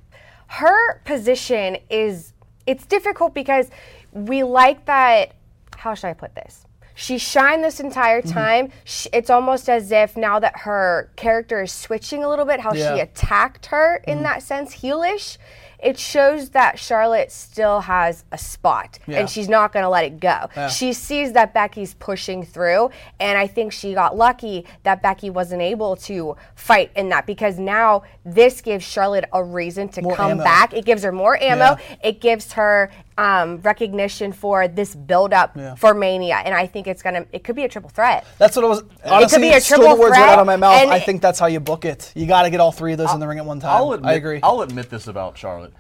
[0.49, 2.33] her position is
[2.67, 3.71] it's difficult because
[4.13, 5.33] we like that.
[5.77, 6.65] How should I put this?
[6.95, 8.33] She shined this entire Mm-hmm.
[8.33, 8.73] time.
[9.13, 12.95] It's almost as if now that her character is switching a little bit, how Yeah.
[12.95, 15.39] she attacked her in that sense, heelish.
[15.81, 19.21] It shows that Charlotte still has a spot Yeah.
[19.21, 20.49] and she's not going to let it go.
[20.69, 25.63] She sees that Becky's pushing through, and I think she got lucky that Becky wasn't
[25.63, 30.33] able to fight in that because now this gives Charlotte a reason to More come
[30.33, 30.45] ammo.
[30.45, 30.73] back.
[30.75, 31.77] It gives her more ammo.
[31.79, 31.97] Yeah.
[32.03, 35.75] It gives her um, recognition for this buildup Yeah.
[35.75, 37.27] for Mania, and I think it's gonna.
[37.33, 38.25] It could be a triple threat.
[38.39, 38.83] That's what I was.
[39.05, 40.81] Honestly, be a stole triple the words right out of my mouth.
[40.81, 42.13] and- I think that's how you book it.
[42.15, 43.71] You got to get all three of those in the ring at one time.
[43.77, 44.41] I'll admit, I agree.
[44.43, 45.73] I'll admit this about Charlotte.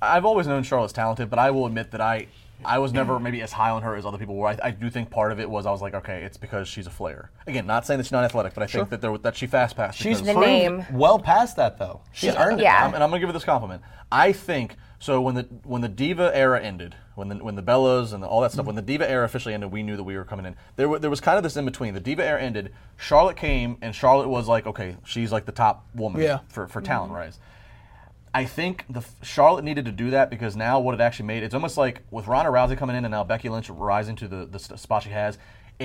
[0.00, 2.26] I've always known Charlotte's talented, but I will admit that I
[2.64, 4.46] I was never maybe as high on her as other people were.
[4.48, 6.86] I, I do think part of it was I was like, okay, it's because she's
[6.86, 7.30] a Flair.
[7.48, 9.76] Again, not saying that she's not athletic, but I think that there, that she fast
[9.76, 9.98] passed.
[9.98, 10.84] She's The name.
[10.92, 12.02] well past that though.
[12.12, 12.64] She's earned it.
[12.64, 12.76] Yeah.
[12.84, 13.82] I'm- and I'm gonna give her this compliment.
[14.12, 15.20] I think so.
[15.20, 18.52] When the when the diva era ended, when the when the Bellas and all that
[18.52, 20.56] stuff, when the diva era officially ended, we knew that we were coming in.
[20.76, 21.94] There wa- there was kind of this in between.
[21.94, 22.72] The diva era ended.
[22.96, 26.40] Charlotte came, and Charlotte was like, okay, she's like the top woman Yeah.
[26.48, 27.20] for for talent mm-hmm.
[27.20, 27.38] rise.
[28.34, 31.54] I think the Charlotte needed to do that because now what it actually made it's
[31.54, 34.58] almost like with Ronda Rousey coming in and now Becky Lynch rising to the, the
[34.58, 35.36] spot she has.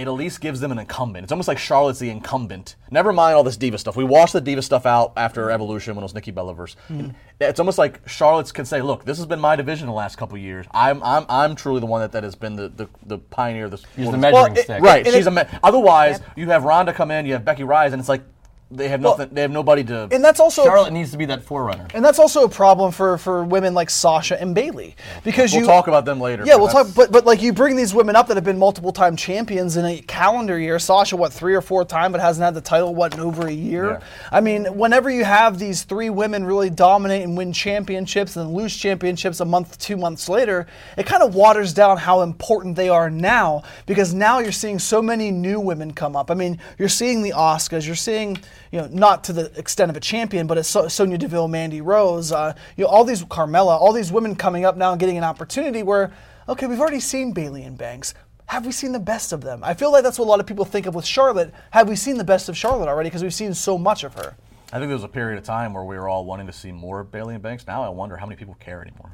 [0.01, 1.23] It at least gives them an incumbent.
[1.23, 2.75] It's almost like Charlotte's the incumbent.
[2.91, 3.95] Never mind all this diva stuff.
[3.95, 6.77] We washed the diva stuff out after Evolution when it was Nikki Bella versus.
[6.88, 7.10] Hmm.
[7.39, 10.38] It's almost like Charlotte's can say, "Look, this has been my division the last couple
[10.38, 10.65] years.
[10.71, 13.71] I'm I'm I'm truly the one that, that has been the, the, the pioneer of
[13.71, 14.81] this." She's the measuring it- stick.
[14.81, 15.05] Right.
[15.05, 17.93] And she's it- a me- otherwise you have Ronda come in, you have Becky rise,
[17.93, 18.23] and it's like
[18.69, 19.30] they have nothing.
[19.32, 20.10] they have nobody to.
[20.12, 21.88] and that's also Charlotte needs to be that forerunner.
[21.93, 25.67] and that's also a problem for, for women like Sasha and Bayley because we'll you
[25.67, 26.43] talk about them later.
[26.45, 26.88] Yeah, we'll talk.
[26.95, 29.86] But but like you bring these women up that have been multiple time champions in
[29.86, 30.80] a calendar year.
[30.80, 33.51] Sasha, what three or four time, but hasn't had the title what in over a
[33.51, 33.91] year.
[33.91, 33.99] Yeah.
[34.32, 38.75] I mean, whenever you have these three women really dominate and win championships and lose
[38.75, 43.10] championships a month, two months later, it kind of waters down how important they are
[43.10, 46.30] now because now you're seeing so many new women come up.
[46.30, 48.38] I mean, you're seeing the Oscars, you're seeing
[48.71, 51.82] you know not to the extent of a champion, but it's so- Sonya Deville, Mandy
[51.82, 55.17] Rose, uh, you know all these Carmella, all these women coming up now and getting
[55.17, 56.12] an opportunity where
[56.49, 58.13] okay, we've already seen Bayley and Banks.
[58.47, 59.62] Have we seen the best of them?
[59.63, 61.53] I feel like that's what a lot of people think of with Charlotte.
[61.71, 63.10] Have we seen the best of Charlotte already?
[63.10, 64.38] Because we've seen so much of her.
[64.71, 66.71] I think there was a period of time where we were all wanting to see
[66.71, 67.67] more Bayley and Banks.
[67.67, 69.12] Now I wonder how many people care anymore.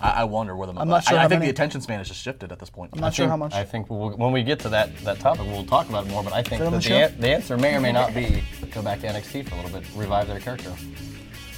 [0.00, 0.72] I, I wonder where the.
[0.78, 1.46] I'm not sure I, I think many.
[1.46, 2.90] the attention span has just shifted at this point.
[2.94, 3.52] I'm not sure think- how much.
[3.54, 6.22] I think we'll, when we get to that, that topic, we'll talk about it more.
[6.22, 8.82] But I think that the the, an- the answer may or may not be go
[8.82, 10.72] back to NXT for a little bit, revive their character.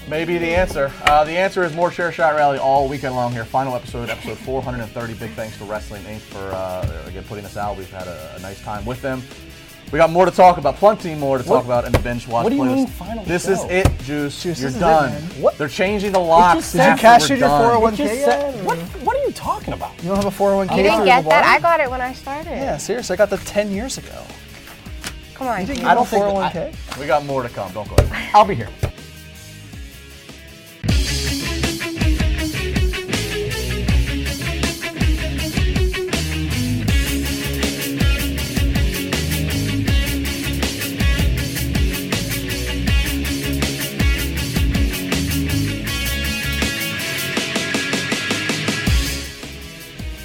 [0.09, 0.91] Maybe the answer.
[1.05, 3.45] Uh, the answer is more chair shot reality all weekend long here.
[3.45, 5.15] Final episode, episode 430.
[5.15, 6.19] Big thanks to Wrestling Inc.
[6.21, 7.77] for uh, again putting us out.
[7.77, 9.23] We've had a, a nice time with them.
[9.93, 12.45] We got more to talk about, plenty more to talk about in the binge watch
[12.45, 12.75] what do you playlist.
[12.77, 13.53] mean final this show?
[13.53, 14.43] is it, Juice.
[14.43, 15.13] Juice, You're this is it, done.
[15.43, 15.59] What?
[15.59, 16.61] They're changing the locks.
[16.61, 18.65] just said- after Did you cash we're in your 401k yet?
[18.65, 19.93] what, what are you talking about?
[20.03, 20.77] You don't have a 401k?
[20.79, 21.45] You didn't get that?
[21.45, 22.51] I got it when I started.
[22.53, 24.25] Yeah, seriously, I got that 10 years ago.
[25.35, 25.61] Come on.
[25.61, 26.99] You didn't get I don't a think that 401k?
[26.99, 27.71] We got more to come.
[27.73, 27.95] Don't go.
[28.03, 28.35] Ahead.
[28.35, 28.71] I'll be here.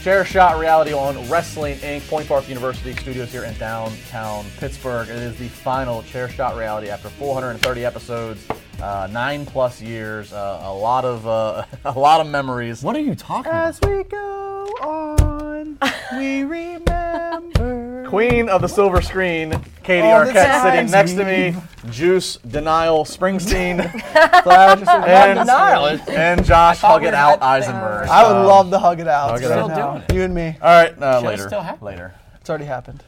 [0.08, 2.08] Chair Shot Reality on Wrestling Inc.
[2.08, 5.10] Point Park University studios here in downtown Pittsburgh.
[5.10, 8.48] It is the final Chair Shot Reality after 430 episodes,
[8.82, 12.84] uh, nine plus years, uh, a lot of uh, a lot of memories.
[12.84, 13.68] What are you talking about?
[13.70, 15.78] As we go on,
[16.18, 18.06] we remember.
[18.08, 19.52] Queen of the silver screen,
[19.84, 21.54] Katie All Arquette sitting times next to me.
[21.92, 23.78] Juice Denial Springsteen
[24.44, 25.86] Glad and, denial.
[26.10, 28.08] And Josh thought Hug It Out at- Eisenberg.
[28.08, 29.32] I would Um, love to hug it out.
[29.32, 29.92] Hug it right out.
[29.94, 30.14] doing it.
[30.14, 30.56] You and me.
[30.62, 31.48] All right, uh, later.
[31.48, 31.86] still happening.
[31.86, 32.14] Later.
[32.40, 33.04] It's already happened.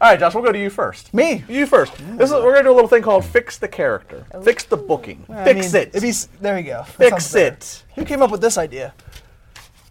[0.00, 1.12] All right, Josh, we'll go to you first.
[1.12, 1.44] Me?
[1.46, 1.92] You first.
[2.16, 4.78] This is we're gonna do a little thing called fix the character, oh, fix the
[4.78, 6.78] booking, I fix mean, it, If he's, there we go.
[6.78, 7.56] That fix sounds better.
[7.56, 7.84] it.
[7.96, 8.94] Who came up with this idea?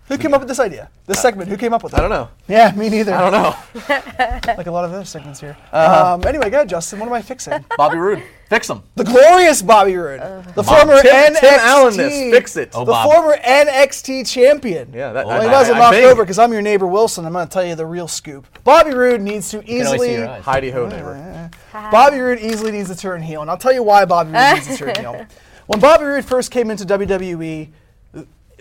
[0.10, 0.90] Who came up with this idea?
[1.06, 1.50] This segment.
[1.50, 1.98] Who came up with it?
[1.98, 2.30] I don't know.
[2.48, 3.14] Yeah, me neither.
[3.14, 3.56] I don't know.
[4.58, 5.56] Like a lot of other segments here.
[5.72, 6.16] Uh-huh.
[6.16, 7.00] Um, anyway, go ahead, Justin.
[7.00, 7.64] What am I fixing?
[7.78, 8.82] Bobby Roode, fix him.
[8.96, 10.20] the glorious Bobby Roode,
[10.56, 12.72] the former Tim, NXT, Tim Allen, this fix it.
[12.74, 13.12] Oh, the Bob.
[13.12, 14.92] former NXT champion.
[14.92, 15.26] Yeah, that.
[15.28, 16.88] Well, I, you might as well I- I knock think- over because I'm your neighbor
[16.88, 17.26] Wilson.
[17.26, 18.46] I'm going to tell you the real scoop.
[18.64, 20.14] Bobby Roode needs to can only see easily.
[20.16, 20.44] your eyes.
[20.44, 21.52] Heidi Ho neighbor.
[21.74, 24.68] Bobby Roode easily needs to turn heel, and I'll tell you why Bobby Roode needs
[24.68, 25.26] to turn heel.
[25.68, 27.70] When Bobby Roode first came into WWE,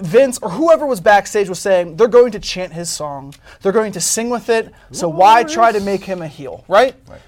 [0.00, 3.92] Vince or whoever was backstage was saying they're going to chant his song, they're going
[3.92, 4.72] to sing with it.
[4.92, 6.94] So why try to make him a heel, right?
[7.08, 7.20] Right.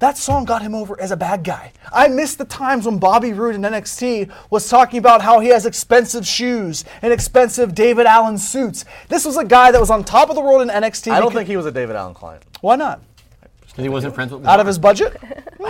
[0.00, 1.72] That song got him over as a bad guy.
[1.92, 5.66] I miss the times when Bobby Roode in NXT was talking about how he has
[5.66, 8.86] expensive shoes and expensive David Allen suits.
[9.08, 11.12] This was a guy that was on top of the world in NXT.
[11.12, 12.42] I don't think he was a David Allen client.
[12.62, 13.02] Why not?
[13.60, 15.16] Because he wasn't friends with Out of his budget?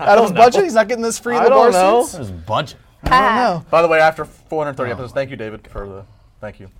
[0.00, 0.64] Out of his budget?
[0.64, 2.02] He's not getting this free in I the bar don't know.
[2.02, 2.18] suits?
[2.18, 2.78] his budget.
[3.04, 3.66] I don't know.
[3.70, 6.04] By the way, after 430 episodes, thank you, David, for the.
[6.40, 6.70] Thank you.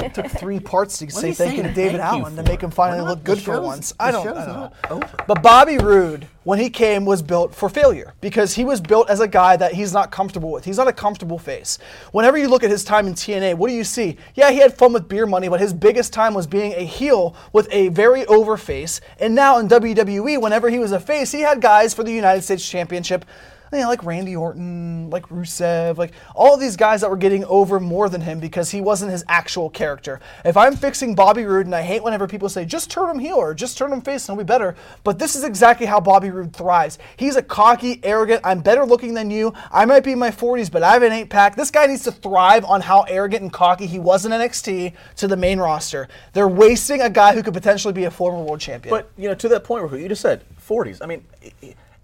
[0.00, 2.70] It took three parts to say thank you to David thank Allen to make him
[2.70, 3.94] finally look good for once.
[3.98, 4.72] I don't, I don't know.
[4.90, 5.24] over.
[5.26, 9.20] But Bobby Roode, when he came, was built for failure because he was built as
[9.20, 10.66] a guy that he's not comfortable with.
[10.66, 11.78] He's not a comfortable face.
[12.10, 14.18] Whenever you look at his time in TNA, what do you see?
[14.34, 17.34] Yeah, he had fun with beer money, but his biggest time was being a heel
[17.54, 19.00] with a very over face.
[19.18, 22.42] And now in WWE, whenever he was a face, he had guys for the United
[22.42, 23.24] States Championship
[23.72, 27.80] you know, like Randy Orton, like Rusev, like all these guys that were getting over
[27.80, 30.20] more than him because he wasn't his actual character.
[30.44, 33.36] If I'm fixing Bobby Roode, and I hate whenever people say, just turn him heel
[33.36, 36.30] or just turn him face and he'll be better, but this is exactly how Bobby
[36.30, 36.98] Roode thrives.
[37.16, 39.54] He's a cocky, arrogant, I'm better looking than you.
[39.70, 41.56] I might be in my 40s, but I have an eight pack.
[41.56, 45.28] This guy needs to thrive on how arrogant and cocky he was in NXT to
[45.28, 46.08] the main roster.
[46.34, 48.94] They're wasting a guy who could potentially be a former world champion.
[48.94, 50.98] But you know, to that point, you just said 40s.
[51.02, 51.24] I mean.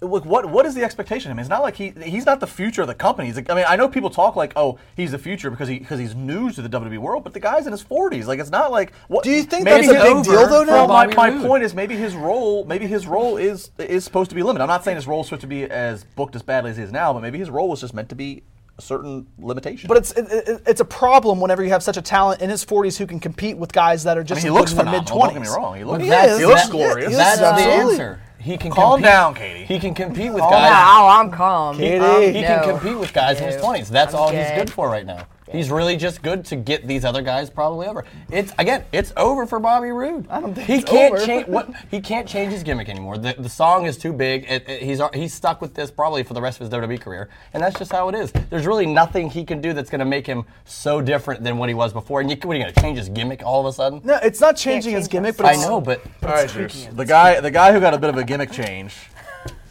[0.01, 1.41] I- i- Look, what what is the expectation of him?
[1.41, 3.29] It's not like he he's not the future of the company.
[3.29, 5.79] He's like, I mean, I know people talk like, oh, he's the future because he
[5.79, 8.27] because he's new to the WWE world, but the guy's in his 40s.
[8.27, 9.25] Like, it's not like what.
[9.25, 10.87] Do you think maybe that's a big deal, though, now?
[10.87, 11.47] Well, my, my Roode.
[11.47, 14.63] point is maybe his role maybe his role is is supposed to be limited.
[14.63, 16.83] I'm not saying his role is supposed to be as booked as badly as he
[16.83, 18.43] is now, but maybe his role was just meant to be
[18.79, 19.89] a certain limitation.
[19.89, 22.65] But it's it, it, it's a problem whenever you have such a talent in his
[22.65, 24.85] 40s who can compete with guys that are I just mean, he looks in their
[24.87, 25.31] mid phenomenal.
[25.31, 25.35] 20s.
[25.35, 25.77] Don't get me wrong.
[25.77, 26.39] He looks, He is.
[26.39, 27.09] he looks That- glorious.
[27.09, 28.21] he is That's the answer.
[28.41, 29.65] He can Calm compete- down, Katie.
[29.65, 30.71] He can compete with Calm guys.
[30.71, 30.87] down.
[31.03, 31.77] Oh, I'm calm.
[31.77, 31.99] Katie.
[31.99, 33.89] Um, He can compete with guys in his 20s.
[33.89, 34.57] That's I'm all he's good.
[34.67, 35.27] good for right now.
[35.51, 38.05] He's really just good to get these other guys probably over.
[38.31, 40.27] It's again, it's over for Bobby Roode.
[40.29, 43.19] I don't think he it's can't change what he can't change his gimmick anymore.
[43.19, 44.45] The, the song is too big.
[44.49, 47.29] It, it- he's he's stuck with this probably for the rest of his WWE career,
[47.53, 48.33] and that's just how it is.
[48.51, 51.69] There's really nothing he can do that's going to make him so different than what
[51.69, 52.21] he was before.
[52.21, 54.01] And you, what are you going to change his gimmick all of a sudden?
[54.05, 55.37] No, it's not changing his gimmick, us.
[55.39, 56.89] but I know, but All right, Juice.
[56.93, 58.97] The guy, the guy who got a bit of a gimmick change,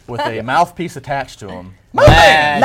[0.08, 1.74] with a mouthpiece attached to him.
[1.92, 2.60] man!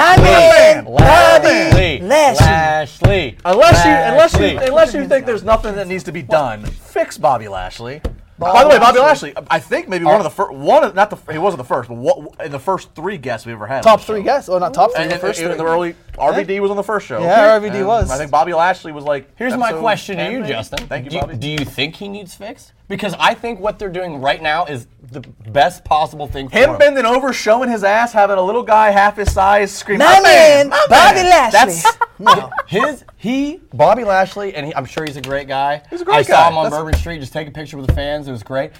[0.85, 1.99] Lashley, Lashley.
[2.07, 6.65] Lashley, Unless you, unless you, unless you think there's nothing that needs to be done,
[6.65, 8.01] fix Bobby Lashley.
[8.37, 11.09] By the way, Bobby Lashley, I think maybe one of the first, one of, not
[11.09, 13.83] the, he wasn't the first, but what, in the first three guests we ever had.
[13.83, 14.49] Top three guests.
[14.49, 15.03] Oh, not top three.
[15.03, 15.57] And, the first and three.
[15.57, 17.21] the early RVD was on the first show.
[17.21, 18.09] Yeah, RVD And was.
[18.09, 19.29] I think Bobby Lashley was like.
[19.35, 20.47] Here's my episode question to you, maybe?
[20.53, 20.87] Justin.
[20.87, 21.37] Thank you, do, Bobby.
[21.37, 22.73] do you think he needs fixed?
[22.87, 26.71] Because I think what they're doing right now is the best possible thing for him
[26.71, 26.77] him.
[26.77, 30.21] bending over, showing his ass, having a little guy half his size screaming, My "My
[30.21, 31.73] man, my Bobby man." Lashley.
[31.73, 31.97] That's
[32.67, 35.81] His he Bobby Lashley, and he, I'm sure he's a great guy.
[35.89, 36.19] He's a great guy.
[36.19, 36.27] I guy.
[36.43, 38.27] saw him on That's- Bourbon Street, just take a picture with the fans.
[38.27, 38.71] It was great.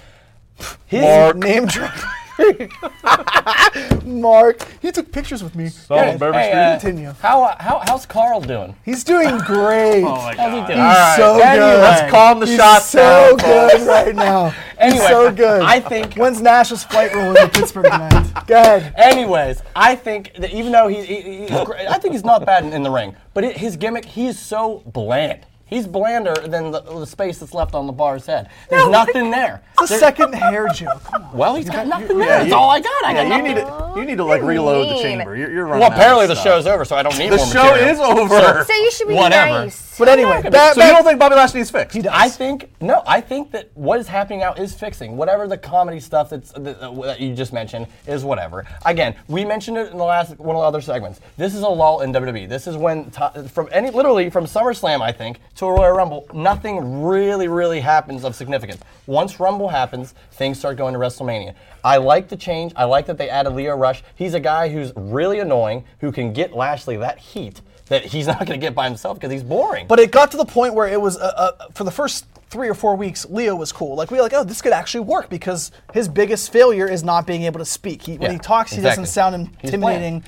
[0.86, 1.36] His, Mark.
[1.36, 1.92] Name drop.
[4.04, 4.66] Mark.
[4.80, 5.64] He took pictures with me.
[5.64, 7.12] him on Yeah, Bourbon Hey, uh, Continue.
[7.20, 8.74] How, uh, how how's Carl doing?
[8.84, 10.02] He's doing great.
[10.02, 10.66] Oh my How's he god!
[10.66, 10.78] doing?
[10.78, 11.56] He's so Anyway.
[11.56, 11.80] good.
[11.80, 12.50] Let's calm the shot.
[12.50, 13.68] He's shots so down.
[13.78, 14.50] good right now.
[14.82, 15.62] He's so good.
[15.62, 18.32] I think- When's Nash's flight rolling to Pittsburgh tonight?
[18.46, 18.94] Go ahead.
[18.96, 22.64] Anyways, I think that even though he, he, he's great, I think he's not bad
[22.64, 25.46] in, in the ring, but it, his gimmick, he's so bland.
[25.66, 28.50] He's blander than the, the space that's left on the bar's head.
[28.68, 29.62] There's nothing there.
[29.80, 31.02] It's a second hair joke.
[31.04, 31.36] Come on.
[31.36, 32.28] Well, he's got nothing there.
[32.28, 33.04] Yeah, That's you- all I got.
[33.04, 33.44] I Yeah, got you nothing.
[33.44, 33.54] need
[33.94, 35.02] to you need to like reload the mean.
[35.02, 35.34] chamber.
[35.36, 35.80] You're, you're running.
[35.80, 36.44] well, out of apparently the stuff.
[36.44, 37.88] show's over, so I don't need The more show material.
[37.88, 38.64] is over.
[38.64, 39.50] So you should be Whatever.
[39.64, 39.98] nice.
[39.98, 41.94] But anyway, gonna- back, So you don't think Bobby Lashley needs fixed?
[41.96, 42.12] he does.
[42.14, 43.02] I think no.
[43.06, 46.80] I think that what is happening now is fixing whatever the comedy stuff that's that,
[46.80, 48.66] uh, that you just mentioned is whatever.
[48.84, 51.20] Again, we mentioned it in the last one of the other segments.
[51.36, 52.48] This is a lull in WWE.
[52.48, 56.26] This is when to, from any literally from SummerSlam I think to a Royal Rumble,
[56.32, 58.80] nothing really really happens of significance.
[59.06, 61.54] Once Rumble happens, things start going to WrestleMania.
[61.82, 62.72] I like the change.
[62.76, 64.02] I like that they added Lio Rush.
[64.14, 68.38] He's a guy who's really annoying who can get Lashley that heat that he's not
[68.38, 69.86] going to get by himself because he's boring.
[69.86, 72.68] But it got to the point where it was, uh, uh, for the first three
[72.68, 73.96] or four weeks, Lio was cool.
[73.96, 77.26] Like, we were like, oh, this could actually work because his biggest failure is not
[77.26, 78.02] being able to speak.
[78.02, 80.24] He, when he talks, he doesn't sound intimidating.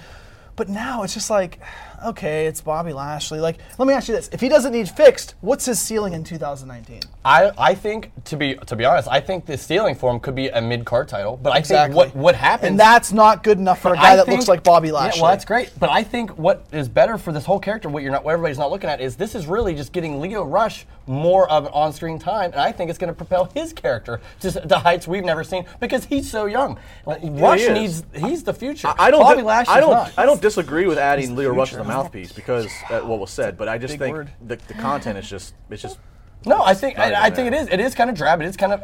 [0.57, 1.61] But now it's just like,
[2.07, 3.41] okay, it's Bobby Lashley.
[3.41, 6.25] Like, let me ask you this: If he doesn't need fixed, what's his ceiling in
[6.25, 7.01] 2019?
[7.25, 10.35] I, I think to be to be honest, I think the ceiling for him could
[10.35, 11.39] be a mid card title.
[11.43, 11.95] But I Exactly.
[12.03, 14.49] think what what happens And that's not good enough for a guy that think- looks
[14.49, 15.19] like Bobby Lashley.
[15.19, 15.73] Yeah, well, that's great.
[15.79, 18.59] But I think what is better for this whole character, what you're not, what everybody's
[18.59, 22.19] not looking at, is this is really just getting Lio Rush more of an on-screen
[22.19, 25.25] time, and I think it's going to propel his character to, s- to heights we've
[25.25, 26.79] never seen because he's so young.
[27.05, 28.92] Like, Rush he needs he's the future.
[28.99, 29.21] I don't.
[29.21, 29.90] Bobby di- Lashley's I don't.
[29.92, 30.12] not.
[30.19, 33.57] I don't disagree with adding Lio Rush as the mouthpiece because uh, what was said,
[33.57, 35.99] but I just Big think the, the content is just it's just.
[36.45, 37.62] No, I think I, I think it there.
[37.62, 37.69] is.
[37.71, 38.40] It is kind of drab.
[38.40, 38.83] It is kind of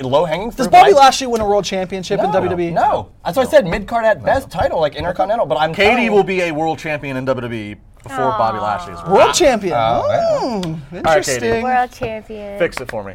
[0.00, 0.56] low hanging fruit.
[0.56, 2.72] Does Bobby I- Lashley win a world championship in WWE?
[2.72, 5.46] No, that's why I said mid card at best title, like Intercontinental.
[5.46, 9.02] But I'm Katie will be a world champion in WWE before Bobby Lashley is.
[9.04, 9.74] World champion.
[9.76, 10.60] Oh, yeah.
[10.60, 10.96] Hmm, Katie.
[10.96, 11.62] interesting.
[11.62, 12.58] World champion.
[12.58, 13.14] Fix it for me,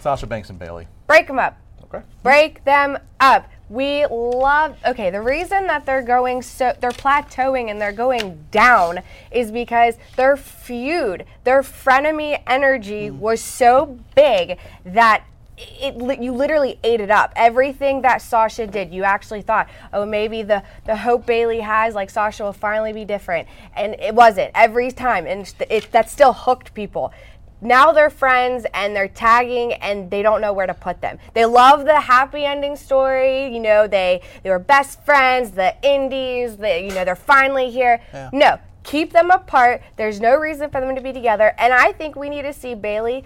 [0.00, 0.88] Sasha Banks and Bayley.
[1.06, 1.56] Break them up.
[1.84, 2.04] Okay.
[2.22, 3.48] Break them up.
[3.68, 4.76] We love.
[4.84, 8.98] Okay, the reason that they're going so they're plateauing and they're going down
[9.30, 13.18] is because their feud, their frenemy energy mm.
[13.18, 15.24] was so big that
[15.60, 17.32] it, you literally ate it up.
[17.36, 22.10] Everything that Sasha did, you actually thought, oh, maybe the the hope Bayley has, like
[22.10, 26.74] Sasha will finally be different, and it wasn't every time, and it, that still hooked
[26.74, 27.12] people
[27.60, 31.18] now they're friends and they're tagging and they don't know where to put them.
[31.34, 33.52] They love the happy ending story.
[33.52, 38.00] You know, they they were best friends, the indies, they, you know, they're finally here.
[38.32, 39.82] No, keep them apart.
[39.96, 41.54] There's no reason for them to be together.
[41.58, 43.24] And I think we need to see Bayley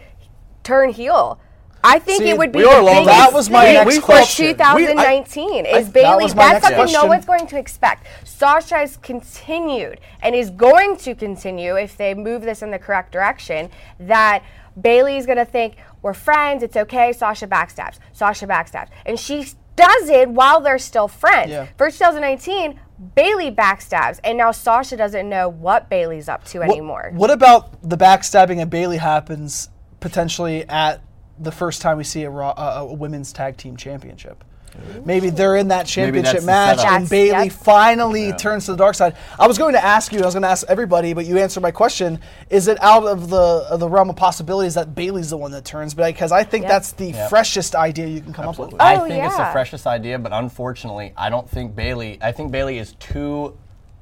[0.62, 1.38] turn heel.
[1.84, 4.02] I think See, it would be we the biggest That was my thing next for
[4.02, 4.46] question.
[4.46, 6.26] We- I- 2019 is that Bayley.
[6.28, 8.06] my That's something no one's going to expect.
[8.24, 13.12] Sasha has continued and is going to continue if they move this in the correct
[13.12, 13.70] direction.
[14.00, 14.42] That
[14.80, 16.62] Bayley's going to think we're friends.
[16.62, 17.12] It's okay.
[17.12, 17.98] Sasha backstabs.
[18.12, 21.50] Sasha backstabs, and she does it while they're still friends.
[21.50, 21.66] Yeah.
[21.76, 22.80] For 2019,
[23.14, 27.10] Bayley backstabs, and now Sasha doesn't know what Bayley's up to What- anymore.
[27.12, 29.68] What about the backstabbing of Bayley happens
[30.00, 31.00] potentially at
[31.38, 34.44] the first time we see a, Raw, uh, a women's tag team championship?
[35.04, 37.52] Maybe they're in that championship match and That's- Bayley yep.
[37.52, 39.14] finally turns to the dark side.
[39.38, 41.60] I was going to ask you, I was going to ask everybody, but you answered
[41.60, 42.18] my question.
[42.50, 43.36] Is it out of the
[43.70, 45.94] of the realm of possibilities that Bayley's the one that turns?
[45.94, 46.70] Because I think Yep.
[46.72, 48.74] that's the freshest idea you can come up with.
[48.80, 52.18] I Oh, think it's the freshest idea, but unfortunately, I don't think Bayley.
[52.20, 53.56] I think Bayley is too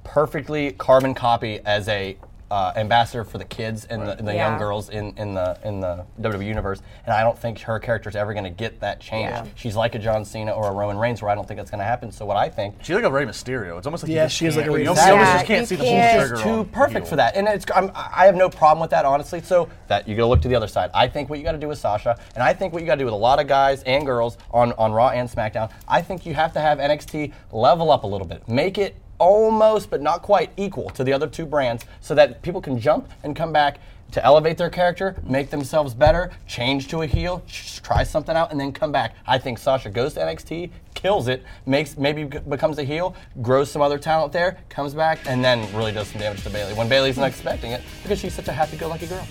[0.05, 2.17] perfectly carbon copy as a
[2.53, 6.05] uh, ambassador for the kids and the, the young girls in, in the in the
[6.21, 9.31] WWE universe, and I don't think her character is ever going to get that change.
[9.31, 9.47] Yeah.
[9.55, 11.79] She's like a John Cena or a Roman Reigns, where I don't think that's going
[11.79, 12.13] to happen.
[12.13, 13.79] So what I think She's like a Rey Mysterio.
[13.79, 15.11] It's almost like Yeah, she is like can't- a Rey you Mysterio.
[15.13, 16.21] almost Yeah, just can't you see can't.
[16.29, 16.65] full She's trigger.
[16.65, 19.41] too perfect for that, and it's I'm, I have no problem with that honestly.
[19.41, 20.91] So that you got to look to the other side.
[20.93, 22.97] I think what you got to do with Sasha, and I think what you got
[22.97, 25.71] to do with a lot of guys and girls on on Raw and SmackDown.
[25.89, 29.89] I think you have to have NXT level up a little bit, make it almost,
[29.89, 33.37] but not quite equal to the other two brands, so that people can jump and
[33.37, 33.79] come back
[34.11, 38.51] to elevate their character, make themselves better, change to a heel, sh- try something out,
[38.51, 39.15] and then come back.
[39.27, 43.71] I think Sasha goes to NXT, kills it, makes maybe g- becomes a heel, grows
[43.71, 46.89] some other talent there, comes back, and then really does some damage to Bayley when
[46.89, 49.27] Bayley's not expecting it because she's such a happy-go-lucky girl.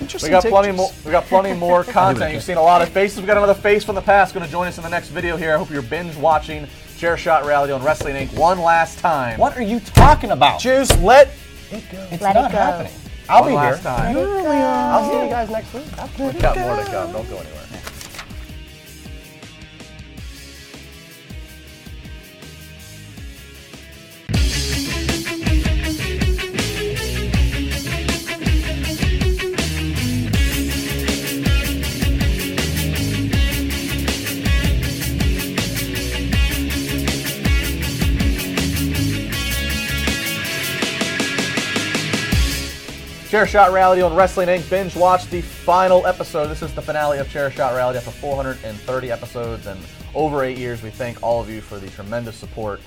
[0.00, 0.90] Interesting We got plenty more.
[1.04, 2.32] We got plenty more content.
[2.32, 3.20] You've seen a lot of faces.
[3.20, 5.36] We got another face from the past going to join us in the next video
[5.36, 5.54] here.
[5.54, 6.66] I hope you're binge watching
[7.04, 8.34] Chair Shot Reality on Wrestling Inc.
[8.34, 9.38] one last time.
[9.38, 10.58] What are you talking about?
[10.58, 11.28] Juice, let
[11.70, 11.98] it go.
[12.10, 12.56] It's Let it not go.
[12.56, 12.92] happening.
[13.28, 13.92] I'll One be last here.
[13.92, 14.16] time.
[14.16, 15.84] I'll see you guys next week.
[15.84, 17.12] We got more to come.
[17.12, 17.63] Don't go anywhere.
[43.34, 44.70] Chair Shot Reality on Wrestling Inc.
[44.70, 46.46] Binge watch the final episode.
[46.46, 49.80] This is the finale of Chair Shot Reality after 430 episodes and
[50.14, 50.84] over eight years.
[50.84, 52.80] We thank all of you for the tremendous support.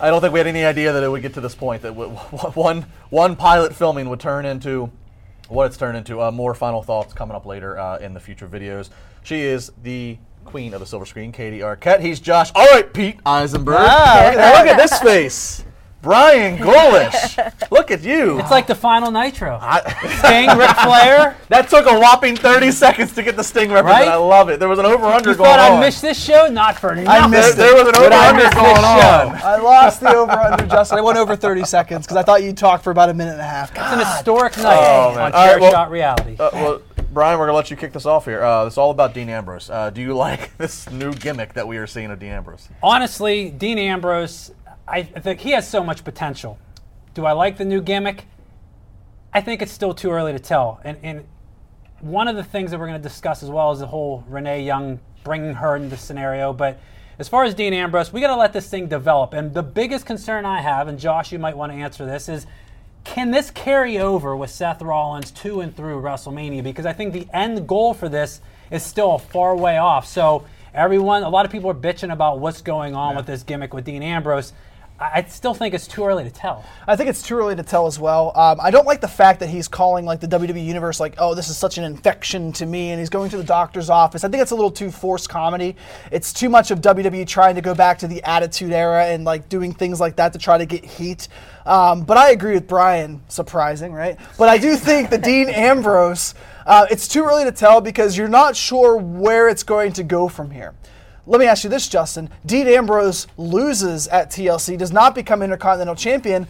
[0.00, 1.82] I don't think we had any idea that it would get to this point.
[1.82, 4.90] That w- w- one one pilot filming would turn into
[5.50, 6.22] what it's turned into.
[6.22, 8.88] Uh, more final thoughts coming up later uh, in the future videos.
[9.22, 12.00] She is the queen of the silver screen, Katie Arquette.
[12.00, 12.50] He's Josh.
[12.54, 13.76] All right, Pete Eisenberg.
[13.80, 15.62] Ah, look at this face.
[16.02, 17.38] Brian Golish.
[17.70, 18.38] look at you.
[18.40, 19.58] It's like the final Nitro.
[20.18, 21.36] Sting, Ric Flair.
[21.48, 24.08] That took a whopping 30 seconds to get the Sting reference, Right?
[24.08, 24.58] I love it.
[24.58, 25.78] There was an over-under You going thought on.
[25.78, 26.48] I missed this show?
[26.48, 29.38] Not for I missed there, there was an But I over-under missed going this on.
[29.40, 29.46] show.
[29.46, 30.98] I lost the over under, Justin.
[30.98, 33.40] I went over 30 seconds because I thought you'd talk for about a minute and
[33.40, 33.72] a half.
[33.72, 33.92] God.
[33.94, 35.18] It's an historic night Oh, man.
[35.26, 36.36] on All right, Chair well- Shot Reality.
[36.38, 38.42] Uh, well, Brian, we're gonna let you kick this off here.
[38.42, 39.68] Uh, it's all about Dean Ambrose.
[39.70, 42.68] Uh, do you like this new gimmick that we are seeing of Dean Ambrose?
[42.82, 44.50] Honestly, Dean Ambrose,
[44.86, 46.58] I think he has so much potential.
[47.14, 48.26] Do I like the new gimmick?
[49.32, 50.80] I think it's still too early to tell.
[50.84, 51.24] And, and
[52.00, 54.64] one of the things that we're going to discuss as well is the whole Renee
[54.64, 56.52] Young bringing her into the scenario.
[56.52, 56.80] But
[57.18, 59.32] as far as Dean Ambrose, we got to let this thing develop.
[59.32, 62.46] And the biggest concern I have, and Josh, you might want to answer this, is
[63.04, 66.62] can this carry over with Seth Rollins to and through WrestleMania?
[66.62, 68.40] Because I think the end goal for this
[68.70, 70.06] is still a far way off.
[70.06, 73.74] So everyone, a lot of people are bitching about what's going on with this gimmick
[73.74, 74.52] with Dean Ambrose.
[75.14, 76.64] I still think it's too early to tell.
[76.86, 78.32] I think it's too early to tell as well.
[78.36, 81.34] Um, I don't like the fact that he's calling like the WWE universe like, oh,
[81.34, 84.24] this is such an infection to me, and he's going to the doctor's office.
[84.24, 85.76] I think it's a little too forced comedy.
[86.10, 89.48] It's too much of WWE trying to go back to the Attitude Era and like
[89.48, 91.28] doing things like that to try to get heat.
[91.66, 93.22] Um, but I agree with Brian.
[93.28, 94.18] Surprising, right?
[94.38, 96.34] But I do think the Dean Ambrose.
[96.66, 100.28] Uh, it's too early to tell because you're not sure where it's going to go
[100.28, 100.74] from here.
[101.26, 102.30] Let me ask you this, Justin.
[102.44, 106.46] Dean Ambrose loses at TLC, does not become Intercontinental Champion.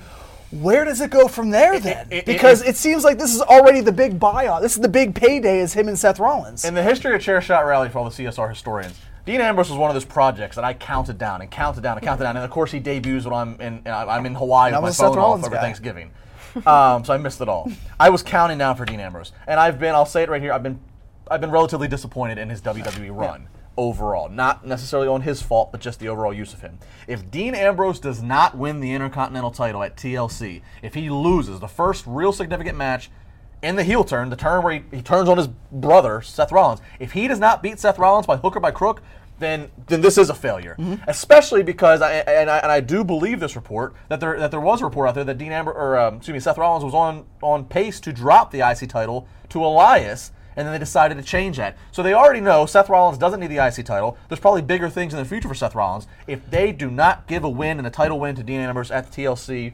[0.51, 2.09] Where does it go from there then?
[2.27, 4.61] because it- seems like this is already the big buyout.
[4.61, 6.65] This is the big payday is him and Seth Rollins.
[6.65, 9.79] In the history of Chair Shot Reality for all the CSR historians, Dean Ambrose was
[9.79, 12.37] one of those projects that I counted down and counted down and counted down.
[12.37, 15.19] And of course, he debuts when I'm in uh, I'm in Hawaii with my phone
[15.19, 15.61] off over guy.
[15.63, 16.11] Thanksgiving.
[16.67, 17.71] um, so I missed it all.
[18.01, 20.53] I was counting down for Dean Ambrose, and I've been I'll say it right here.
[20.53, 20.81] I've been
[21.31, 23.47] I've been relatively disappointed in his WWE run.
[23.77, 26.79] Overall, not necessarily on his fault, but just the overall use of him.
[27.07, 31.69] If Dean Ambrose does not win the Intercontinental title at TLC, if he loses the
[31.69, 33.11] first real significant match
[33.63, 36.81] in the heel turn, the turn where he, he turns on his brother, Seth Rollins,
[36.99, 39.03] if he does not beat Seth Rollins by hook or by crook,
[39.39, 40.77] then then this is a failure.
[41.07, 44.61] Especially because I and, I and I do believe this report that there that there
[44.61, 46.95] was a report out there that Dean Amber or um, excuse me Seth Rollins was
[46.95, 50.33] on on pace to drop the IC title to Elias.
[50.57, 51.77] And then they decided to change that.
[51.91, 54.17] So they already know Seth Rollins doesn't need the IC title.
[54.29, 56.07] There's probably bigger things in the future for Seth Rollins.
[56.27, 59.11] If they do not give a win and a title win to Dean Ambrose at
[59.11, 59.73] the TLC,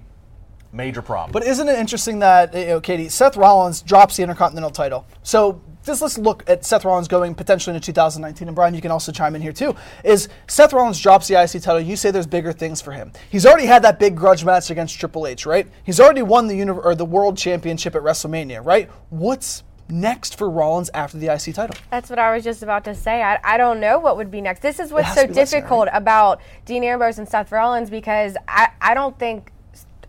[0.73, 1.33] major problem.
[1.33, 5.07] But isn't it interesting that, you know, Katie, Seth Rollins drops the Intercontinental title.
[5.23, 8.49] So just let's look at Seth Rollins going potentially into 2019.
[8.49, 9.75] And Brian, you can also chime in here too.
[10.05, 11.81] Is Seth Rollins drops the IC title?
[11.81, 13.13] You say there's bigger things for him.
[13.31, 15.67] He's already had that big grudge match against Triple H, right?
[15.85, 18.91] He's already won the uni- or the World Championship at WrestleMania, right?
[19.09, 21.77] What's next for Rollins after the IC title?
[21.91, 23.23] That's what I was just about to say.
[23.23, 24.61] I, I don't know what would be next.
[24.61, 28.37] This is what's so to be less, difficult about Dean Ambrose and Seth Rollins because
[28.47, 29.53] I, I don't think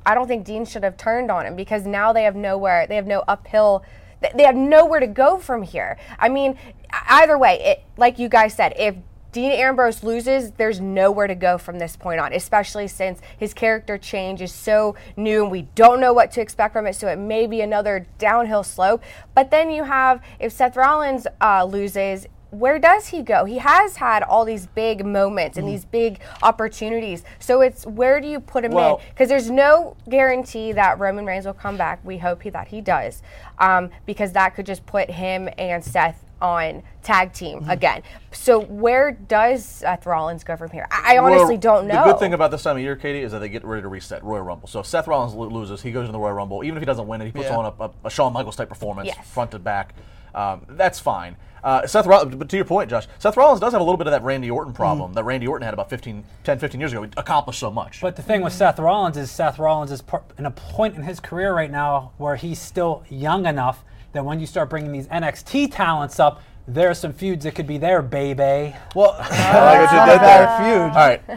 [0.06, 2.96] I don't think Dean should have turned on him because now they have nowhere they
[2.96, 3.84] have no uphill
[4.22, 5.98] they- they have nowhere to go from here.
[6.20, 6.58] I mean,
[7.08, 8.96] either way, it like you guys said, if
[9.32, 13.98] Dean Ambrose loses, there's nowhere to go from this point on, especially since his character
[13.98, 16.96] change is so new and we don't know what to expect from it.
[16.96, 19.04] So it may be another downhill slope.
[19.36, 23.46] But then you have, if Seth Rollins uh, loses, where does he go?
[23.46, 27.24] He has had all these big moments and these big opportunities.
[27.38, 29.04] So it's where do you put him Well- in?
[29.10, 32.00] Because there's no guarantee that Roman Reigns will come back.
[32.04, 33.22] We hope he, that he does,
[33.60, 37.70] um, because that could just put him and Seth on tag team Mm-hmm.
[37.70, 38.04] again.
[38.32, 40.88] So where does Seth Rollins go from here?
[40.92, 42.06] I, I honestly Royal- don't know.
[42.06, 43.88] The good thing about this time of year, Katie, is that they get ready to
[43.88, 44.68] reset Royal Rumble.
[44.68, 46.64] So if Seth Rollins lo- loses, he goes in the Royal Rumble.
[46.64, 47.58] Even if he doesn't win it, he puts Yeah.
[47.58, 49.28] on a, a, a Shawn Michaels type performance, Yes.
[49.30, 49.96] front to back.
[50.36, 51.36] Um, that's fine.
[51.62, 54.08] Uh, Seth Rollins, but to your point, Josh, Seth Rollins does have a little bit
[54.08, 57.02] of that Randy Orton problem that Randy Orton had about 15, 10, 15 years ago.
[57.04, 58.00] He accomplished so much.
[58.00, 61.04] But the thing with Seth Rollins is Seth Rollins is par- in a point in
[61.04, 63.84] his career right now where he's still young enough
[64.14, 67.68] that when you start bringing these NXT talents up, there are some feuds that could
[67.68, 68.76] be there, baby.
[68.96, 70.58] Well, I like what you did there.
[70.58, 70.82] feud.
[70.82, 71.30] All right,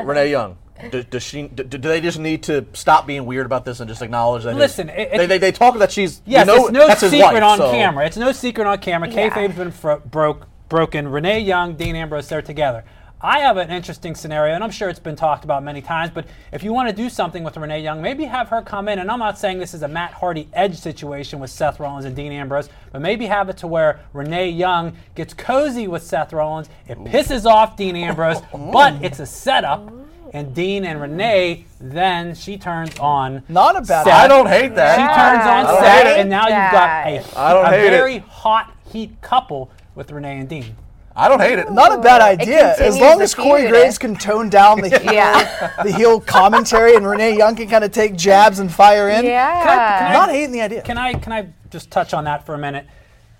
[0.00, 0.58] uh, Renee Young.
[0.90, 1.48] Do, does she?
[1.48, 4.50] Do, do they just need to stop being weird about this and just acknowledge that?
[4.50, 6.20] it's- Listen, it- they, they, they talk that she's.
[6.26, 8.04] Yes, you know, it's no that's secret wife, on so- camera.
[8.06, 9.08] It's no secret on camera.
[9.08, 9.30] Yeah.
[9.30, 11.08] Kayfabe's been fro- broke, broken.
[11.08, 12.84] Renee Young, Dean Ambrose, they're together.
[13.20, 16.10] I have an interesting scenario, and I'm sure it's been talked about many times.
[16.12, 18.98] But if you want to do something with Renee Young, maybe have her come in.
[18.98, 22.14] And I'm not saying this is a Matt Hardy edge situation with Seth Rollins and
[22.14, 26.68] Dean Ambrose, but maybe have it to where Renee Young gets cozy with Seth Rollins.
[26.86, 29.90] It pisses off Dean Ambrose, but it's a setup.
[30.34, 33.44] And Dean and Renee, then she turns on.
[33.48, 34.12] Not a bad Seth.
[34.12, 34.96] I don't hate that.
[34.96, 37.90] She turns on Seth, and now you've got a, I don't a hate it.
[37.90, 40.76] very hot heat couple with Renee and Dean.
[41.16, 41.70] I don't hate it.
[41.70, 42.74] Not a bad idea.
[42.76, 43.68] As long as Corey.
[43.68, 45.70] Graves can tone down the heel, Yeah.
[45.82, 49.24] the heel commentary and Renee Young can kind of take jabs and fire in.
[49.24, 49.62] yeah.
[49.62, 50.82] Can I- Not hating the idea.
[50.82, 52.86] Can I can I just touch on that for a minute?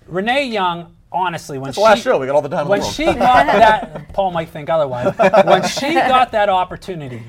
[0.07, 2.17] Renee Young, honestly, when It's she the last show.
[2.19, 2.93] We got all the time in the when world.
[2.93, 5.13] she got that, Paul might think otherwise.
[5.45, 7.23] When she got that opportunity,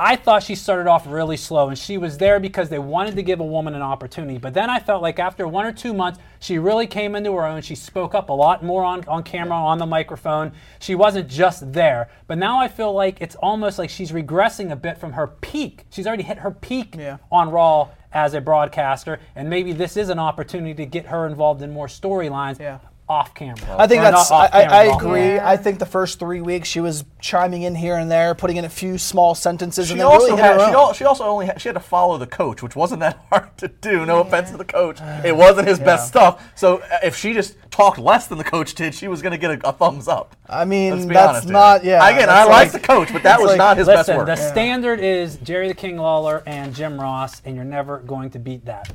[0.00, 3.22] I thought she started off really slow, and she was there because they wanted to
[3.22, 4.38] give a woman an opportunity.
[4.38, 7.44] But then I felt like after one or two months, she really came into her
[7.44, 7.62] own.
[7.62, 10.52] She spoke up a lot more on, on camera, on the microphone.
[10.78, 12.08] She wasn't just there.
[12.28, 15.84] But now I feel like it's almost like she's regressing a bit from her peak.
[15.90, 17.16] She's already hit her peak Yeah.
[17.32, 21.60] on Raw as a broadcaster, and maybe this is an opportunity to get her involved
[21.60, 22.78] in more storylines Yeah.
[23.08, 23.76] Off camera.
[23.78, 24.30] I think Or that's.
[24.30, 25.34] I, off I, I agree.
[25.34, 25.48] Yeah.
[25.48, 28.64] I think the first three weeks she was chiming in here and there, putting in
[28.64, 31.46] a few small sentences, She and then also, really had, she, al- she also only
[31.46, 34.04] had, she had to follow the coach, which wasn't that hard to do.
[34.04, 36.44] No offense to the coach, it wasn't his best stuff.
[36.54, 39.38] So uh, if she just talked less than the coach did, she was going to
[39.38, 40.36] get a, a thumbs up.
[40.48, 41.52] I mean, Let's be that's honest here.
[41.52, 41.84] not.
[41.84, 42.06] Yeah.
[42.08, 44.16] Again, I that's like like- the coach, but that was like- not his best Listen,
[44.18, 44.26] work.
[44.26, 48.38] the standard is Jerry the King Lawler and Jim Ross, and you're never going to
[48.38, 48.92] beat that.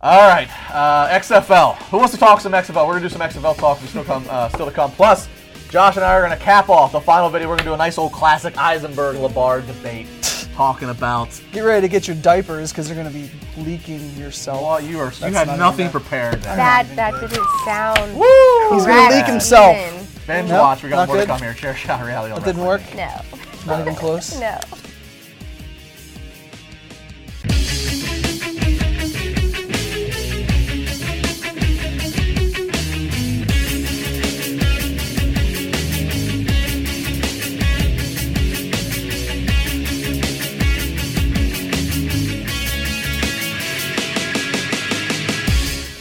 [0.00, 1.76] All right, uh, XFL.
[1.90, 2.86] Who wants to talk some XFL?
[2.86, 3.80] We're gonna do some XFL talk.
[3.80, 4.90] We still come, uh, still to come.
[4.92, 5.26] Plus,
[5.70, 7.48] Josh and I are gonna cap off the final video.
[7.48, 10.06] We're gonna do a nice old classic Eisenberg Labarde debate,
[10.54, 11.40] talking about.
[11.50, 14.62] Get ready to get your diapers because they're going to be leaking yourself.
[14.62, 16.42] Well, you are you That's had not nothing even prepared.
[16.42, 16.56] Then.
[16.58, 18.14] That that didn't sound.
[18.16, 18.26] Woo!
[18.74, 19.76] He's going to leak correct himself.
[19.76, 20.06] even.
[20.26, 20.82] Binge Nope, watch.
[20.82, 21.28] We got not more to good.
[21.28, 21.54] come here.
[21.54, 22.32] Chair shot reality.
[22.34, 22.98] On That didn't wrestling.
[22.98, 23.24] work.
[23.66, 24.38] No, Not even close.
[24.40, 24.58] no.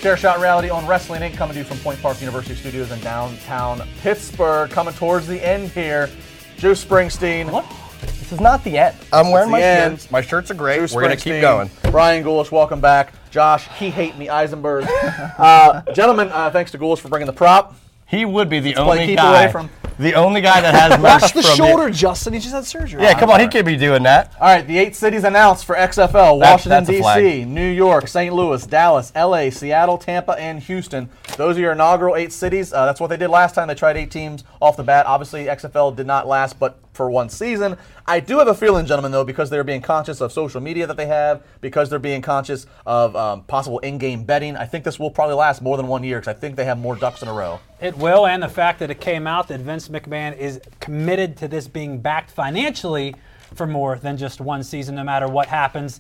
[0.05, 1.35] Chair Shot Reality on Wrestling Inc.
[1.35, 4.69] coming to you from Point Park University Studios in downtown Pittsburgh.
[4.69, 6.11] Coming towards the end here.
[6.57, 7.49] Juice Springsteen.
[7.49, 7.65] What?
[8.01, 8.95] This is not the end.
[9.11, 9.93] I'm wearing the my end.
[9.93, 10.11] shirts.
[10.11, 10.77] My shirts are great.
[10.77, 11.71] Bruce We're gonna keep going.
[11.89, 13.13] Brian Goulash, welcome back.
[13.31, 14.85] Josh, he hate me, Eisenberg.
[15.39, 17.73] uh, gentlemen, uh, thanks to Goulash for bringing the prop.
[18.05, 19.41] He would be the play only keep guy.
[19.45, 22.33] away from- The only guy that has Watch the shoulder, Justin.
[22.33, 23.01] He just had surgery.
[23.01, 23.39] Yeah, come on.
[23.39, 24.33] He could be doing that.
[24.39, 27.47] All right, the eight cities announced for XFL: Washington that's a D.C., flag.
[27.47, 28.33] New York, St.
[28.33, 31.09] Louis, Dallas, L.A., Seattle, Tampa, and Houston.
[31.37, 32.73] Those are your inaugural eight cities.
[32.73, 33.67] Uh, that's what they did last time.
[33.67, 35.05] They tried eight teams off the bat.
[35.05, 37.77] Obviously, XFL did not last, but for one season.
[38.05, 40.97] I do have a feeling, gentlemen, though, because they're being conscious of social media that
[40.97, 44.55] they have, because they're being conscious of um, possible in-game betting.
[44.55, 46.77] I think this will probably last more than one year because I think they have
[46.77, 47.59] more ducks in a row.
[47.81, 51.47] It will, and the fact that it came out that Vince McMahon is committed to
[51.47, 53.15] this being backed financially
[53.53, 55.99] for more than just one season, no matter what happens.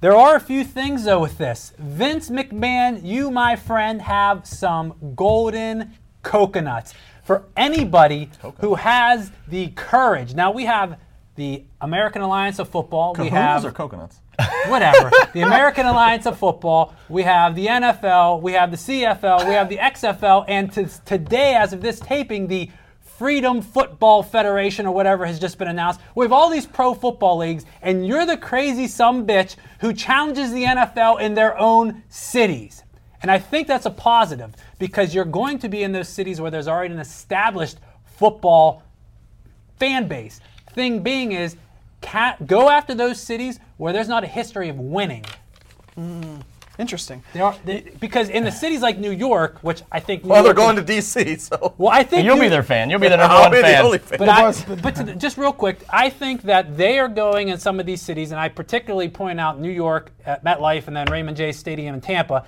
[0.00, 1.72] There are a few things, though, with this.
[1.78, 6.94] Vince McMahon, you, my friend, have some golden coconuts
[7.24, 10.34] for anybody who has the courage.
[10.34, 10.98] Now, we have
[11.36, 13.14] the American Alliance of Football.
[13.18, 14.20] we have or coconuts?
[14.66, 15.10] whatever.
[15.32, 16.94] the American Alliance of Football.
[17.08, 18.42] We have the NFL.
[18.42, 19.48] We have the CFL.
[19.48, 20.44] We have the XFL.
[20.48, 22.70] And to, today, as of this taping, the
[23.00, 26.00] Freedom Football Federation or whatever has just been announced.
[26.16, 30.52] We have all these pro football leagues, and you're the crazy some bitch who challenges
[30.52, 32.82] the NFL in their own cities.
[33.24, 36.50] And I think that's a positive because you're going to be in those cities where
[36.50, 38.82] there's already an established football
[39.78, 40.42] fan base.
[40.74, 41.56] Thing being is,
[42.02, 45.24] ca go after those cities where there's not a history of winning.
[45.94, 46.40] Hmm,
[46.78, 47.22] interesting.
[47.32, 50.42] There are, they- because in the cities like New York, which I think New Well,
[50.42, 51.72] they're going is- to DC, so.
[51.78, 52.90] Well, I think You'll New- be their fan.
[52.90, 53.84] You'll be the number I'll one be the fan.
[53.86, 54.18] only fan.
[54.18, 54.52] But, I,
[54.82, 57.86] but to the, just real quick, I think that they are going in some of
[57.86, 61.52] these cities, and I particularly point out New York at MetLife and then Raymond J
[61.52, 62.44] Stadium in Tampa.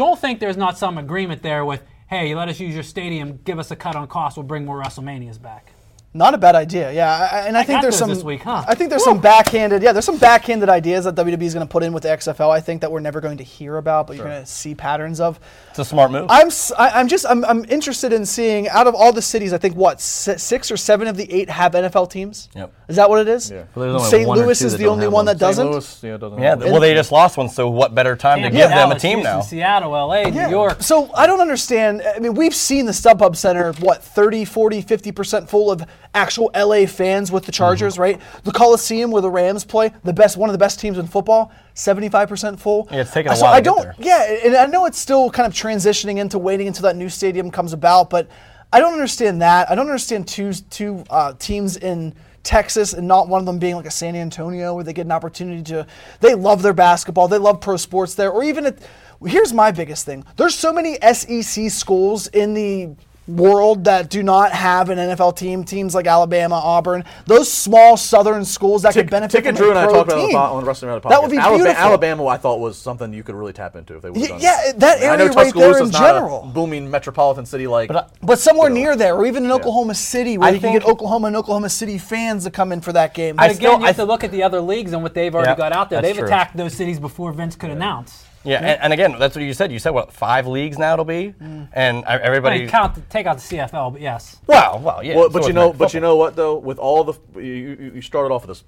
[0.00, 3.38] Don't think there's not some agreement there with, hey, you let us use your stadium,
[3.44, 5.74] give us a cut on cost, we'll bring more WrestleManias back.
[6.14, 7.28] Not a bad idea, yeah.
[7.30, 8.08] I, I- and I, think got there's some.
[8.08, 8.64] this week, huh?
[8.66, 9.92] I think there's some backhanded, yeah.
[9.92, 12.48] There's some backhanded ideas that WWE is going to put in with the XFL.
[12.50, 15.20] I think that we're never going to hear about, but you're going to see patterns
[15.20, 15.38] of.
[15.68, 16.26] It's a smart move.
[16.30, 19.52] I'm s- I, am just I'm, I'm interested in seeing out of all the cities.
[19.52, 22.48] I think what six or seven of the eight have NFL teams.
[22.56, 22.72] Yep.
[22.90, 23.50] Is that what it is?
[23.50, 23.64] Yeah.
[23.74, 24.28] Well, St.
[24.28, 25.24] Louis is the only one one.
[25.26, 25.70] that doesn't.
[25.70, 28.56] Louis, yeah, doesn't yeah, well, they just lost one, so what better time to Tampa,
[28.58, 29.40] give them a Dallas, team Houston, now?
[29.42, 30.82] Seattle, LA, New York.
[30.82, 32.02] So I don't understand.
[32.02, 35.84] I mean, we've seen the StubHub Center, what, 30, 40, 50% full of
[36.14, 38.02] actual LA fans with the Chargers, Mm-hmm.
[38.02, 38.20] right?
[38.44, 41.52] The Coliseum where the Rams play, the best, one of the best teams in football,
[41.74, 42.88] 75% full.
[42.90, 43.94] Yeah, it's taken a so while I to don't, there.
[43.98, 47.50] yeah, and I know it's still kind of transitioning into waiting until that new stadium
[47.50, 48.28] comes about, but
[48.72, 49.70] I don't understand that.
[49.70, 52.14] I don't understand two, two uh, teams in
[52.50, 55.12] Texas and not one of them being like a San Antonio where they get an
[55.12, 55.86] opportunity to.
[56.18, 57.28] They love their basketball.
[57.28, 58.32] They love pro sports there.
[58.32, 58.78] Or even at.
[59.24, 60.24] Here's my biggest thing.
[60.36, 62.96] There's so many SEC schools in the
[63.36, 65.64] world that do not have an NFL team.
[65.64, 69.66] Teams like Alabama, Auburn, those small Southern schools that could benefit Tick from and Drew
[69.68, 70.36] a and I talked about team.
[70.36, 71.10] on the on the Wrestling Reddit podcast.
[71.10, 71.82] That would be Alabama, beautiful.
[71.82, 74.38] Alabama, I thought was something you could really tap into if they would have Y-
[74.40, 74.80] yeah, that.
[74.80, 76.50] that I know area right there Tuscaloosa's in not a general.
[76.54, 77.88] booming metropolitan city like.
[77.88, 78.80] But uh, But somewhere You know.
[78.80, 81.68] near there, or even in Oklahoma City, where I you can get Oklahoma and Oklahoma
[81.70, 83.36] City fans to come in for that game.
[83.38, 85.14] I But again, still- you have I- to look at the other leagues and what
[85.14, 86.02] they've already Yeah, got out there.
[86.02, 86.26] They've true.
[86.26, 88.24] attacked those cities before Vince could announce.
[88.44, 89.70] Yeah, and, and again, that's what you said.
[89.70, 91.68] You said what five leagues now it'll be, mm.
[91.72, 92.60] and I- I everybody.
[92.60, 94.38] mean, count, the- take out the CFL, but yes.
[94.46, 95.16] Well, well, yeah.
[95.16, 96.56] Well, but is you know, American but you know what though?
[96.56, 98.64] With all the you, you, you started off with this,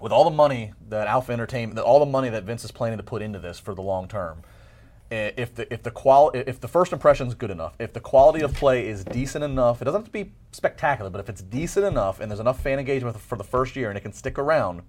[0.00, 2.98] with all the money that Alpha Entertainment, that all the money that Vince is planning
[2.98, 4.42] to put into this for the long term,
[5.10, 8.42] if the if the qual if the first impression is good enough, if the quality
[8.42, 11.86] of play is decent enough, it doesn't have to be spectacular, but if it's decent
[11.86, 14.82] enough and there's enough fan engagement for the first year and it can stick around,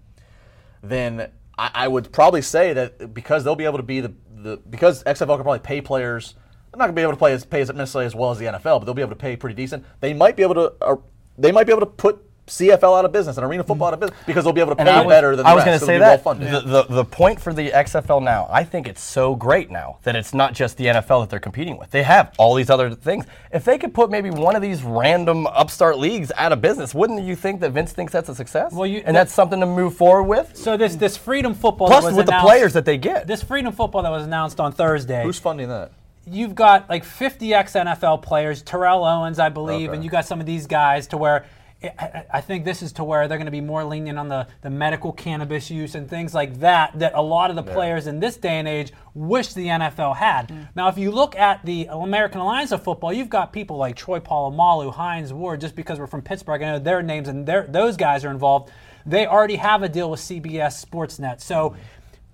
[0.84, 1.30] then
[1.60, 5.04] I, I would probably say that because they'll be able to be the, the because
[5.04, 6.36] XFL can probably pay players.
[6.72, 8.38] They're not going to be able to play as pay as necessarily as well as
[8.38, 9.84] the NFL, but they'll be able to pay pretty decent.
[10.00, 10.74] They might be able to.
[10.82, 10.96] Uh,
[11.38, 14.00] they might be able to put CFL out of business and arena football out of
[14.00, 15.64] business because they'll be able to pay And I was, better than I the was
[15.66, 16.52] going to say that well-funded.
[16.52, 20.16] the, the the point for the XFL now, I think it's so great now that
[20.16, 21.92] it's not just the NFL that they're competing with.
[21.92, 23.26] They have all these other things.
[23.54, 27.24] If they could put maybe one of these random upstart leagues out of business, wouldn't
[27.24, 28.74] you think that Vince thinks that's a success?
[28.74, 30.56] Well, you- and that's something to move forward with.
[30.56, 33.28] So this this freedom football Plus, that was with the announced- players that they get.
[33.28, 35.24] this freedom football that was announced on Thursday.
[35.24, 35.92] Who's funding that?
[36.32, 39.96] you've got like 50 ex NFL players, Terrell Owens, I believe, Okay.
[39.96, 41.46] and you got some of these guys to where
[41.84, 44.28] I- I, I think this is to where they're going to be more lenient on
[44.28, 48.08] the, the medical cannabis use and things like that, that a lot of the players
[48.08, 50.50] in this day and age wish the NFL had.
[50.50, 50.68] Mm.
[50.76, 54.20] Now, if you look at the American Alliance of Football, you've got people like Troy
[54.20, 57.96] Polamalu, Hines Ward, just because we're from Pittsburgh, I know their names and their, those
[57.96, 58.72] guys are involved.
[59.06, 61.40] They already have a deal with CBS Sportsnet.
[61.42, 61.76] So, mm.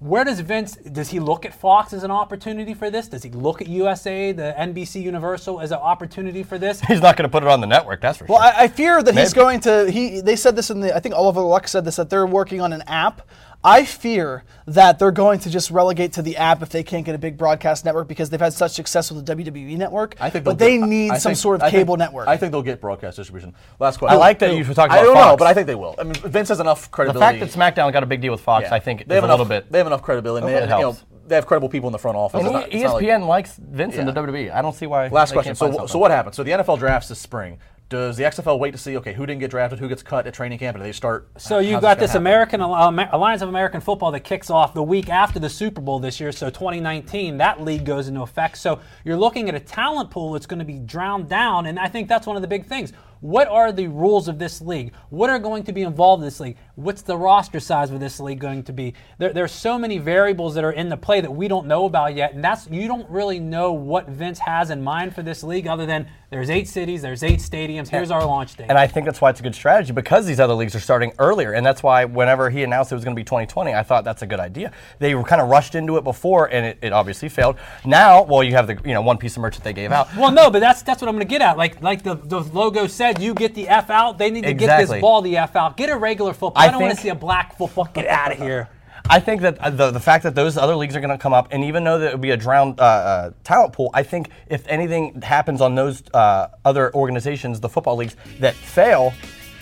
[0.06, 3.08] Where does Vince does he look at Fox as an opportunity for this?
[3.08, 6.80] Does he look at USA, the NBC Universal as an opportunity for this?
[6.82, 8.02] He's not going to put it on the network.
[8.02, 8.54] That's for Well, sure.
[8.60, 9.90] I, I fear that he's going to.
[9.90, 10.96] He they said this in the.
[10.96, 13.28] I think Oliver Luck said this that they're working on an app.
[13.66, 17.16] I fear that they're going to just relegate to the app if they can't get
[17.16, 20.16] a big broadcast network because they've had such success with the WWE network.
[20.20, 22.28] I think, but they'll get- need I some think- sort of I think- cable network.
[22.28, 23.56] I think they'll get broadcast distribution.
[23.80, 24.16] Last question.
[24.16, 25.40] I like that you talked I about don't know, Fox.
[25.40, 25.96] but I think they will.
[25.98, 27.40] I mean, Vince has enough credibility.
[27.40, 28.76] the fact that SmackDown got a big deal with Fox, Yeah.
[28.76, 29.72] I think, they is have a little bit.
[29.72, 30.46] They have enough credibility.
[30.46, 31.04] and It They, you know, helps.
[31.28, 32.38] they have credible people in the front office.
[32.40, 34.06] And It's not- it's not like- ESPN likes Vince in Yeah.
[34.06, 34.52] the WWE.
[34.52, 35.08] I don't see why.
[35.08, 35.50] Last they question.
[35.50, 36.36] can't So, find wh- so what happens?
[36.36, 37.58] So the NFL drafts this spring.
[37.88, 40.34] Does the XFL wait to see okay who didn't get drafted, who gets cut at
[40.34, 41.30] training camp, and do they start?
[41.38, 42.16] So you've got gonna this?
[42.16, 46.00] American Al- Alliance of American Football that kicks off the week after the Super Bowl
[46.00, 46.32] this year.
[46.32, 48.58] So 2019, that league goes into effect.
[48.58, 51.88] So you're looking at a talent pool that's going to be drowned down, and I
[51.88, 52.92] think that's one of the big things.
[53.26, 54.94] What are the rules of this league?
[55.10, 56.58] What are going to be involved in this league?
[56.76, 58.94] What's the roster size of this league going to be?
[59.18, 62.14] There, there's so many variables that are in the play that we don't know about
[62.14, 65.66] yet, and that's you don't really know what Vince has in mind for this league,
[65.66, 67.88] other than there's eight cities, there's eight stadiums.
[67.88, 68.66] Here's our launch date.
[68.68, 71.14] And I think that's why it's a good strategy because these other leagues are starting
[71.18, 71.54] earlier.
[71.54, 74.22] And that's why whenever he announced it was going to be 2020, I thought that's
[74.22, 74.74] a good idea.
[75.00, 77.58] They were kind of rushed into it before and it, it obviously failed.
[77.86, 80.14] Now, well, you have the you know one piece of merch that they gave out.
[80.18, 81.58] Well, no, but that's that's what I'm going to get at.
[81.58, 84.18] Like like the, the logo said, you get the F out.
[84.18, 85.78] They need to get this ball the F out.
[85.78, 86.54] Get a regular football.
[86.62, 87.86] I I, don't want to see a black football.
[87.94, 88.70] Get out of here.
[89.10, 91.34] I think that uh, the, the fact that those other leagues are going to come
[91.34, 94.04] up, and even though that it would be a drowned uh, uh, talent pool, I
[94.04, 99.14] think if anything happens on those uh, other organizations, the football leagues that fail,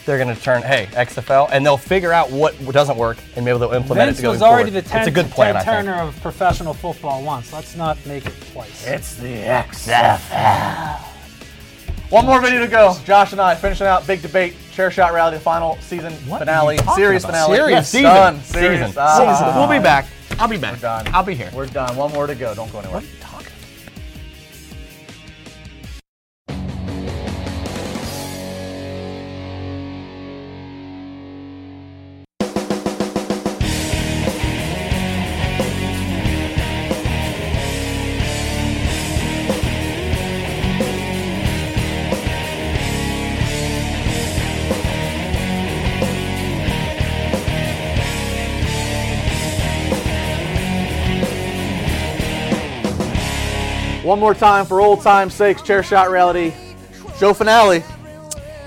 [0.06, 3.58] they're going to turn, hey, XFL, and they'll figure out what doesn't work, and maybe
[3.60, 4.86] they'll implement Vince it going was already forward.
[4.86, 5.88] the Ted, It's a good plan, Ted I think.
[5.88, 7.52] Turner of professional football once.
[7.52, 8.88] Let's not make it twice.
[8.88, 11.10] It's the XFL.
[12.14, 12.96] One more video to go.
[13.06, 17.56] Josh and I finishing out big debate, chair shot reality final season finale, series finale.
[17.56, 17.72] Series.
[17.72, 18.04] Yes, Season.
[18.04, 18.40] Done.
[18.44, 18.62] Season.
[18.62, 18.96] Series.
[18.96, 19.54] Ah.
[19.58, 20.06] We'll be back.
[20.38, 20.80] I'll be back.
[20.80, 21.08] done.
[21.12, 21.50] I'll be here.
[21.56, 21.96] We're done.
[21.96, 22.54] One more to go.
[22.54, 23.02] Don't go anywhere.
[54.14, 56.54] One more time for old time's sakes, chair shot reality
[57.18, 57.84] show finale.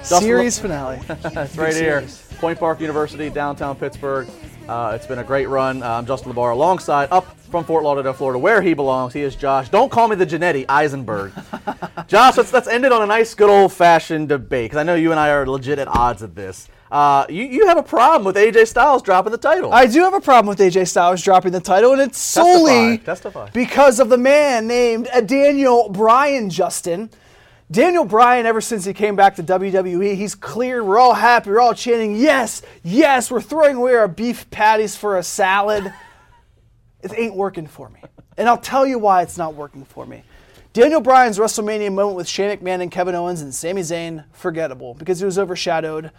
[0.02, 0.98] Series finale.
[1.08, 2.04] It's right here.
[2.38, 4.26] Point Park University, downtown Pittsburgh.
[4.68, 5.84] Uh, it's been a great run.
[5.84, 9.12] Uh, I'm Justin LaBar alongside, up from Fort Lauderdale, Florida, where he belongs.
[9.12, 9.68] He is Josh.
[9.68, 11.30] Don't call me the Genetti Eisenberg.
[12.08, 14.96] Josh, let's, let's end it on a nice, good old fashioned debate, because I know
[14.96, 16.66] you and I are legit at odds at this.
[16.90, 19.72] Uh, you, you have a problem with AJ Styles dropping the title.
[19.72, 23.50] I do have a problem with AJ Styles dropping the title, and it's solely Testify.
[23.52, 27.10] because of the man named uh, Daniel Bryan, Justin.
[27.68, 30.84] Daniel Bryan, ever since he came back to WWE, he's cleared.
[30.84, 31.50] We're all happy.
[31.50, 35.92] We're all chanting, yes, yes, we're throwing away our beef patties for a salad.
[37.02, 38.00] it ain't working for me.
[38.36, 40.22] And I'll tell you why it's not working for me.
[40.74, 45.18] Daniel Bryan's WrestleMania moment with Shane McMahon and Kevin Owens and Sami Zayn, forgettable because
[45.18, 46.12] he was overshadowed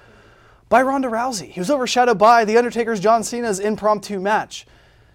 [0.69, 1.49] by Ronda Rousey.
[1.49, 4.65] He was overshadowed by The Undertaker's John Cena's impromptu match.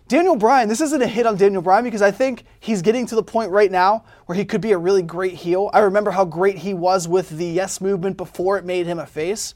[0.08, 3.14] Daniel Bryan, this isn't a hit on Daniel Bryan because I think he's getting to
[3.14, 5.70] the point right now where he could be a really great heel.
[5.72, 9.06] I remember how great he was with the Yes movement before it made him a
[9.06, 9.54] face.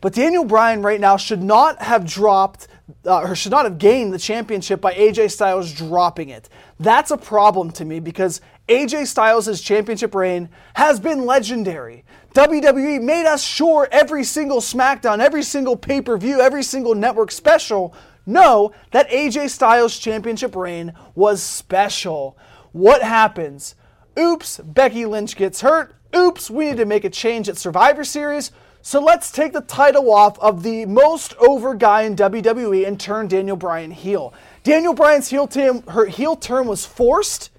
[0.00, 2.68] But Daniel Bryan right now should not have dropped
[3.06, 6.48] uh, or should not have gained the championship by AJ Styles dropping it.
[6.80, 12.04] That's a problem to me because AJ Styles' championship reign has been legendary.
[12.34, 17.30] WWE made us sure every single SmackDown, every single pay per view, every single network
[17.30, 22.38] special know that AJ Styles' championship reign was special.
[22.72, 23.74] What happens?
[24.18, 25.94] Oops, Becky Lynch gets hurt.
[26.14, 28.50] Oops, we need to make a change at Survivor Series.
[28.80, 33.28] So let's take the title off of the most over guy in WWE and turn
[33.28, 34.34] Daniel Bryan heel.
[34.64, 35.48] Daniel Bryan's heel
[35.88, 37.50] her heel turn was forced.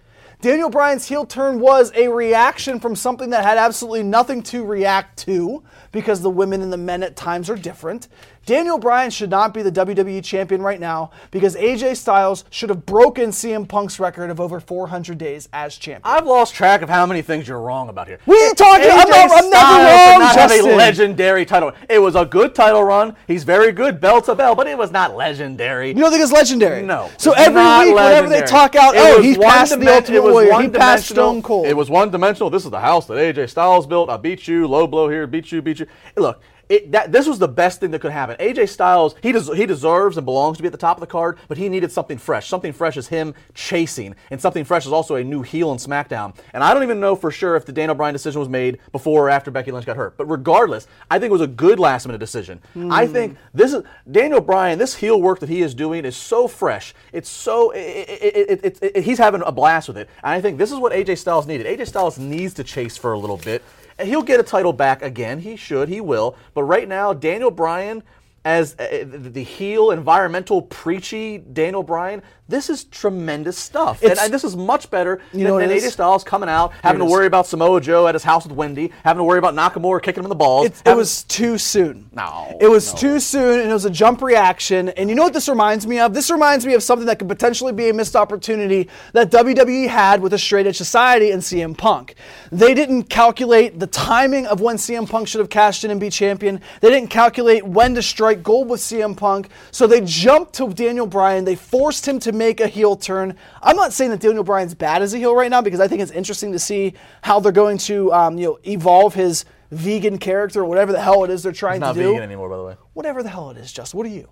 [0.43, 5.17] Daniel Bryan's heel turn was a reaction from something that had absolutely nothing to react
[5.19, 5.63] to
[5.93, 8.09] because the women and the men at times are different.
[8.45, 12.85] Daniel Bryan should not be the WWE champion right now because AJ Styles should have
[12.85, 16.01] broken CM Punk's record of over 400 days as champion.
[16.03, 18.19] I've lost track of how many things you're wrong about here.
[18.25, 19.71] We ain't talking- I'm AJ not- I'm never
[20.11, 21.71] wrong, not have a legendary title.
[21.89, 23.15] It was a good title run.
[23.27, 25.89] He's very good, bell to bell, but it was not legendary.
[25.89, 26.81] You don't think it's legendary?
[26.81, 27.09] No.
[27.17, 28.41] So every week, whenever legendary.
[28.41, 31.65] they talk out, It oh, he passed the Ultimate Warrior, he passed Stone Cold.
[31.67, 32.49] It was one dimensional.
[32.49, 34.09] This is the house that AJ Styles built.
[34.09, 34.67] I beat you.
[34.67, 35.27] Low blow here.
[35.27, 35.61] Beat you.
[35.61, 35.87] Beat you.
[36.17, 36.41] Look.
[36.73, 38.35] It, that, this was the best thing that could happen.
[38.37, 41.07] AJ Styles, he, des- he deserves and belongs to be at the top of the
[41.07, 42.47] card, but he needed something fresh.
[42.49, 46.35] Something fresh is him chasing, and something fresh is also a new heel in SmackDown.
[46.51, 49.27] And I don't even know for sure if the Daniel Bryan decision was made before
[49.27, 50.17] or after Becky Lynch got hurt.
[50.17, 52.59] But regardless, I think it was a good last minute decision.
[52.89, 53.13] I hmm.
[53.13, 54.79] think this is Daniel Bryan.
[54.79, 56.95] This heel work that he is doing is so fresh.
[57.11, 60.09] It's so it, it, it, it, it- he's having a blast with it.
[60.23, 61.67] And I think this is what AJ Styles needed.
[61.67, 63.61] AJ Styles needs to chase for a little bit.
[63.99, 65.39] He'll get a title back again.
[65.39, 65.89] He should.
[65.89, 66.35] He will.
[66.53, 68.03] But right now, Daniel Bryan,
[68.45, 74.03] as uh, the the heel, environmental, preachy Daniel Bryan, this is tremendous stuff.
[74.03, 75.91] And, and this is much better You than, than AJ?
[75.91, 79.19] Styles coming out, having to worry about Samoa Joe at his house with Wendy, having
[79.19, 80.65] to worry about Nakamura kicking him in the balls.
[80.67, 82.09] It, it was too soon.
[82.11, 82.99] No, It was no.
[82.99, 84.89] too soon, and it was a jump reaction.
[84.89, 86.13] And you know what this reminds me of?
[86.13, 90.21] This reminds me of something that could potentially be a missed opportunity that WWE had
[90.21, 92.15] with a straight edge society and CM Punk.
[92.51, 96.09] They didn't calculate the timing of when CM Punk should have cashed in and be
[96.09, 96.59] champion.
[96.81, 99.49] They didn't calculate when to strike gold with CM Punk.
[99.71, 101.45] So they jumped to Daniel Bryan.
[101.45, 103.35] They forced him to make a heel turn.
[103.61, 106.01] I'm not saying that Daniel Bryan's bad as a heel right now because I think
[106.01, 110.61] it's interesting to see how they're going to um, you know evolve his vegan character
[110.61, 112.01] or whatever the hell it is they're trying to do.
[112.01, 112.75] Not vegan anymore, by the way.
[112.93, 113.97] Whatever the hell it is, Justin.
[113.97, 114.29] What are you?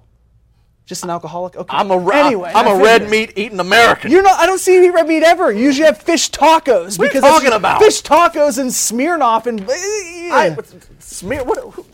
[0.86, 1.56] Just an alcoholic?
[1.56, 1.78] Okay.
[1.78, 2.52] I'm a re- anyway.
[2.54, 4.12] I'm a red meat eating American.
[4.12, 4.40] You're not.
[4.40, 5.52] I don't see you eat red meat ever.
[5.52, 7.00] You usually have fish tacos.
[7.00, 7.82] What are you talking about?
[7.82, 9.66] Fish tacos and Smirnoff and.
[9.70, 10.58] I,
[11.00, 11.60] smear what?
[11.74, 11.86] who-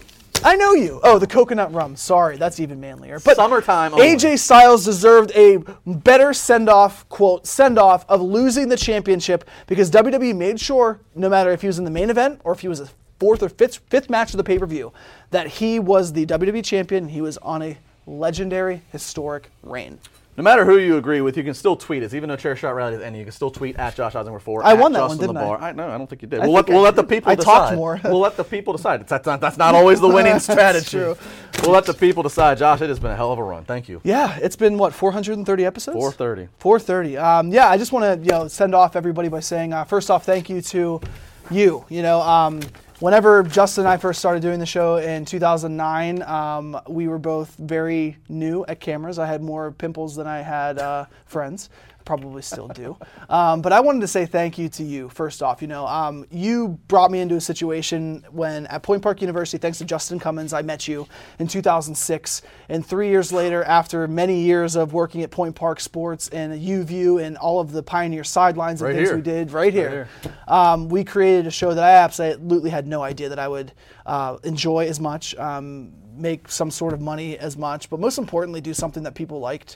[0.44, 1.00] I know you.
[1.04, 1.96] Oh, the coconut rum.
[1.96, 3.20] Sorry, that's even manlier.
[3.20, 4.08] But Summertime only.
[4.08, 9.92] AJ Styles deserved a better send off, quote, send off of losing the championship because
[9.92, 12.68] WWE made sure, no matter if he was in the main event or if he
[12.68, 14.94] was a fourth or fifth, fifth match of the pay per view,
[15.32, 20.00] that he was the WWE champion and he was on a legendary, historic reign.
[20.38, 22.14] No matter who you agree with, you can still tweet us.
[22.14, 24.64] Even though chair shot reality is ending, you can still tweet at Josh Eisinger four.
[24.64, 25.44] I won that one, Justin didn't I?
[25.44, 25.62] LaBar.
[25.62, 25.72] I?
[25.72, 26.42] No, I don't think you did.
[26.42, 27.52] I We'll let, we'll let the people I decide.
[27.52, 28.00] talked more.
[28.04, 29.08] we'll let the people decide.
[29.08, 30.92] That's not, that's not always the winning strategy.
[30.92, 31.18] true.
[31.64, 32.60] We'll let the people decide.
[32.60, 33.64] Josh, it has been a hell of a run.
[33.66, 34.00] Thank you.
[34.04, 35.98] Yeah, it's been what 430 episodes.
[35.98, 36.50] 430.
[36.60, 37.18] 430.
[37.18, 40.12] Um, yeah, I just want to you know send off everybody by saying uh, first
[40.12, 41.02] off, thank you to
[41.50, 41.84] you.
[41.90, 42.62] You know, um,
[43.00, 47.56] whenever Justin and I first started doing the show in 2009, um, we were both
[47.58, 49.20] very new at cameras.
[49.20, 51.70] I had more pimples than I had uh, friends.
[52.08, 52.96] Probably still do.
[53.28, 55.62] Um, but I wanted to say thank you to you, first off.
[55.62, 59.78] You know, um, you brought me into a situation when at Point Park University, thanks
[59.80, 61.06] to Justin Cummins, I met you
[61.38, 62.44] in 2006.
[62.70, 67.22] And three years later, after many years of working at Point Park Sports and UView
[67.22, 69.18] and all of the Pioneer sidelines and Right things here.
[69.18, 70.08] we did right here,
[70.48, 73.74] um, we created a show that I absolutely had no idea that I would
[74.06, 78.62] uh, enjoy as much, um, make some sort of money as much, but most importantly,
[78.62, 79.76] do something that people liked.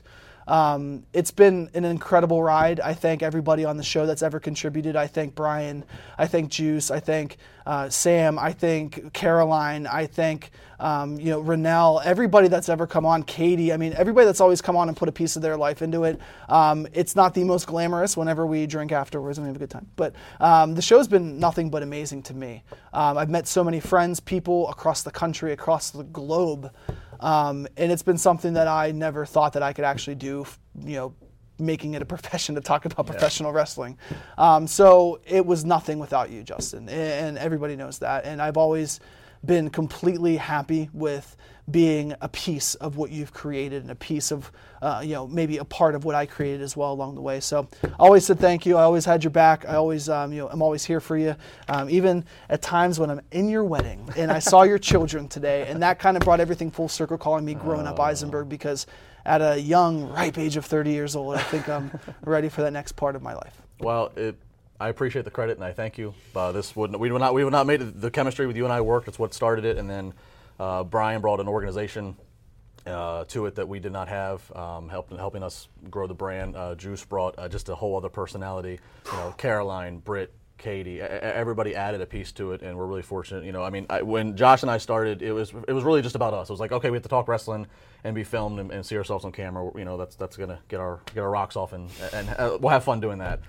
[0.51, 2.81] Um, it's been an incredible ride.
[2.81, 4.97] I thank everybody on the show that's ever contributed.
[4.97, 5.85] I thank Brian.
[6.17, 6.91] I thank Juice.
[6.91, 8.37] I thank uh, Sam.
[8.37, 9.87] I thank Caroline.
[9.87, 12.03] I thank um, you know Renell.
[12.03, 13.23] Everybody that's ever come on.
[13.23, 13.71] Katie.
[13.71, 16.03] I mean, everybody that's always come on and put a piece of their life into
[16.03, 16.19] it.
[16.49, 18.17] Um, it's not the most glamorous.
[18.17, 21.39] Whenever we drink afterwards and we have a good time, but um, the show's been
[21.39, 22.63] nothing but amazing to me.
[22.91, 26.73] Um, I've met so many friends, people across the country, across the globe.
[27.21, 30.45] Um, and it's been something that I never thought that I could actually do,
[30.83, 31.13] you know,
[31.59, 33.97] making it a profession to talk about professional wrestling.
[34.37, 38.25] Um, so it was nothing without you, Justin, and everybody knows that.
[38.25, 38.99] And I've always
[39.45, 41.35] been completely happy with
[41.69, 44.51] being a piece of what you've created and a piece of,
[44.81, 47.39] uh, you know, maybe a part of what I created as well along the way.
[47.39, 48.77] So I always said thank you.
[48.77, 49.65] I always had your back.
[49.67, 51.35] I always, um, you know, I'm always here for you.
[51.67, 55.67] Um, even at times when I'm in your wedding and I saw your children today,
[55.67, 58.87] and that kind of brought everything full circle, calling me grown up Eisenberg because
[59.25, 61.91] at a young, ripe age of 30 years old, I think I'm
[62.25, 63.61] ready for that next part of my life.
[63.79, 64.35] Well, it,
[64.79, 66.15] I appreciate the credit and I thank you.
[66.35, 68.63] Uh, this would we would not we would not made it, the chemistry with you
[68.63, 69.07] and I worked.
[69.07, 70.13] It's what started it, and then
[70.61, 72.15] uh, Brian brought an organization
[72.85, 76.55] uh, to it that we did not have, um, helping helping us grow the brand.
[76.55, 78.79] Uh, Juice brought uh, just a whole other personality.
[79.05, 80.33] You know, Caroline, Britt.
[80.57, 83.43] Katie, e- everybody added a piece to it, and we're really fortunate.
[83.45, 86.03] You know, I mean, I, when Josh and I started, it was it was really
[86.03, 86.49] just about us.
[86.51, 87.65] It was like, okay, we have to talk wrestling
[88.03, 89.71] and be filmed and, and see ourselves on camera.
[89.75, 92.69] You know, that's that's gonna get our get our rocks off, and and uh, we'll
[92.69, 93.39] have fun doing that.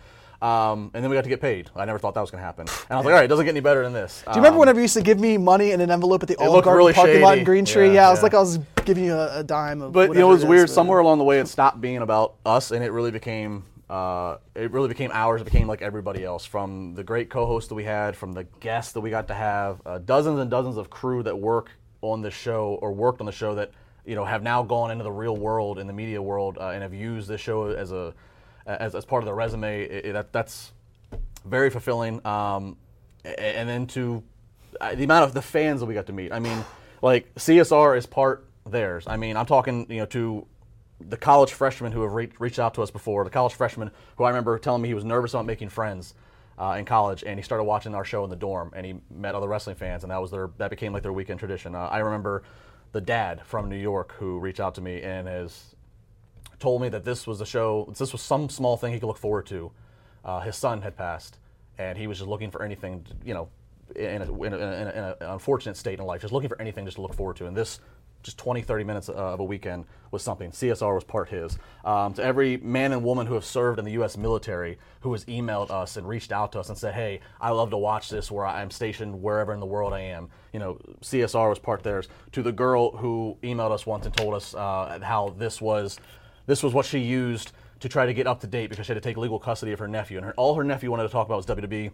[0.43, 1.70] Um, and then we got to get paid.
[1.76, 2.66] I never thought that was gonna happen.
[2.68, 4.22] And I was like, all right, it doesn't get any better than this.
[4.26, 6.28] Do you remember Um, whenever you used to give me money in an envelope at
[6.28, 7.45] the Olive Garden really parking lot in.
[7.45, 7.86] Green Tree?
[7.86, 9.93] Yeah, Yeah, it was like I was giving you a, a dime of.
[9.93, 10.66] But you know, it was is, weird.
[10.66, 14.38] but- Somewhere along the way, it stopped being about us, and it really became uh,
[14.55, 15.43] it really became ours.
[15.43, 16.45] It became like everybody else.
[16.45, 19.80] From the great co-hosts that we had, from the guests that we got to have,
[19.84, 21.70] uh, dozens and dozens of crew that work
[22.01, 23.70] on the show or worked on the show that
[24.05, 26.82] you know have now gone into the real world in the media world uh, and
[26.82, 28.12] have used this show as a
[28.66, 29.82] as, as part of their resume.
[29.82, 30.72] It, it- that that's
[31.44, 32.24] very fulfilling.
[32.26, 32.76] Um,
[33.24, 34.22] and then to
[34.80, 36.32] uh, the amount of the fans that we got to meet.
[36.32, 36.64] I mean,
[37.02, 39.04] like CSR is part theirs.
[39.06, 40.46] I mean, I'm talking you know to
[41.00, 43.24] the college freshmen who have re- reached out to us before.
[43.24, 46.14] The college freshman who I remember telling me he was nervous about making friends.
[46.58, 49.34] Uh, in college, and he started watching our show in the dorm, and he met
[49.34, 51.74] other wrestling fans, and that was their that became like their weekend tradition.
[51.74, 52.42] Uh, I remember
[52.92, 55.72] the dad from New York who reached out to me and has
[56.62, 59.18] told me that this was a show, this was some small thing he could look
[59.18, 59.72] forward to.
[60.24, 61.38] Uh, his son had passed,
[61.76, 63.48] and he was just looking for anything, to, you know,
[63.96, 66.94] in, a, in, a, in, an unfortunate state in life, just looking for anything just
[66.94, 67.46] to look forward to.
[67.46, 67.80] And this,
[68.22, 70.52] just 20, 30 minutes uh, of a weekend was something.
[70.52, 71.58] CSR was part his.
[71.84, 74.16] Um, to every man and woman who have served in the U.S.
[74.16, 77.70] military who has emailed us and reached out to us and said, hey, I love
[77.70, 80.28] to watch this where I'm stationed wherever in the world I am.
[80.52, 82.08] You know, CSR was part theirs.
[82.32, 85.98] To the girl who emailed us once and told us uh, how this was
[86.47, 89.03] this was what she used to try to get up to date because she had
[89.03, 90.16] to take legal custody of her nephew.
[90.16, 91.90] And her, all her nephew wanted to talk about was WWE.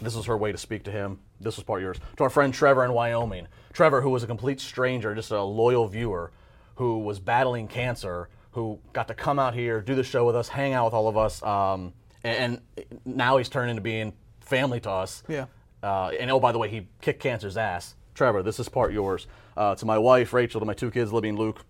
[0.00, 1.18] This was her way to speak to him.
[1.40, 1.98] This was part of yours.
[2.16, 3.46] To our friend Trevor in Wyoming.
[3.72, 6.32] Trevor, who was a complete stranger, just a loyal viewer,
[6.76, 10.48] who was battling cancer, who got to come out here, do the show with us,
[10.48, 11.42] hang out with all of us.
[11.42, 11.92] Um,
[12.24, 15.22] and, and now he's turned into being family to us.
[15.28, 15.46] Yeah.
[15.82, 17.94] Uh, and oh, by the way, he kicked cancer's ass.
[18.14, 19.26] Trevor, this is part yours.
[19.56, 21.64] Uh, to my wife, Rachel, to my two kids, Libby and Luke,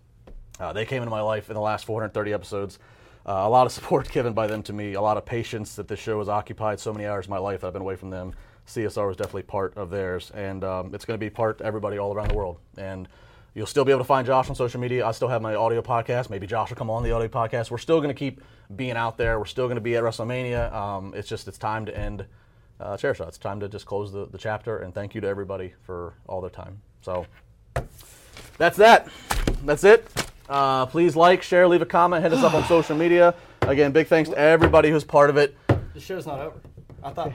[0.61, 2.79] uh, they came into my life in the last 430 episodes.
[3.27, 5.89] Uh, a lot of support given by them to me, a lot of patience that
[5.89, 8.11] this show has occupied so many hours of my life that I've been away from
[8.11, 8.35] them.
[8.67, 11.99] CSR was definitely part of theirs, and um, it's going to be part to everybody
[11.99, 12.59] all around the world.
[12.77, 13.09] And
[13.55, 15.05] you'll still be able to find Josh on social media.
[15.05, 16.31] I still have my audio podcast.
[16.31, 17.71] Maybe Josh will come on the audio podcast.
[17.71, 18.41] We're still going to keep
[18.77, 19.39] being out there.
[19.39, 20.73] We're still going to be at WrestleMania.
[20.73, 22.27] Um, it's just it's time to end
[22.79, 23.29] uh, Chair Shot.
[23.29, 24.79] It's time to just close the, the chapter.
[24.79, 26.81] And thank you to everybody for all their time.
[27.03, 27.27] So
[28.57, 29.09] that's that.
[29.65, 30.30] That's it.
[30.51, 33.35] Uh, please like, share, leave a comment, hit us up on social media.
[33.63, 35.57] Again, big thanks to everybody who's part of it.
[35.95, 36.61] The show's not over.
[37.05, 37.33] I thought.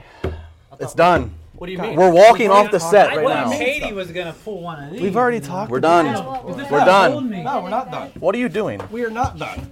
[0.78, 1.34] It's done.
[1.54, 1.96] What do you mean?
[1.96, 3.58] We're walking off the set I right thought now.
[3.58, 5.00] Katie was gonna pull one of these.
[5.00, 5.70] We've already talked.
[5.70, 6.06] We're done.
[6.50, 7.30] Is this We're done.
[7.30, 8.10] No, we're not done.
[8.20, 8.82] What are you doing?
[8.90, 9.66] We are not done.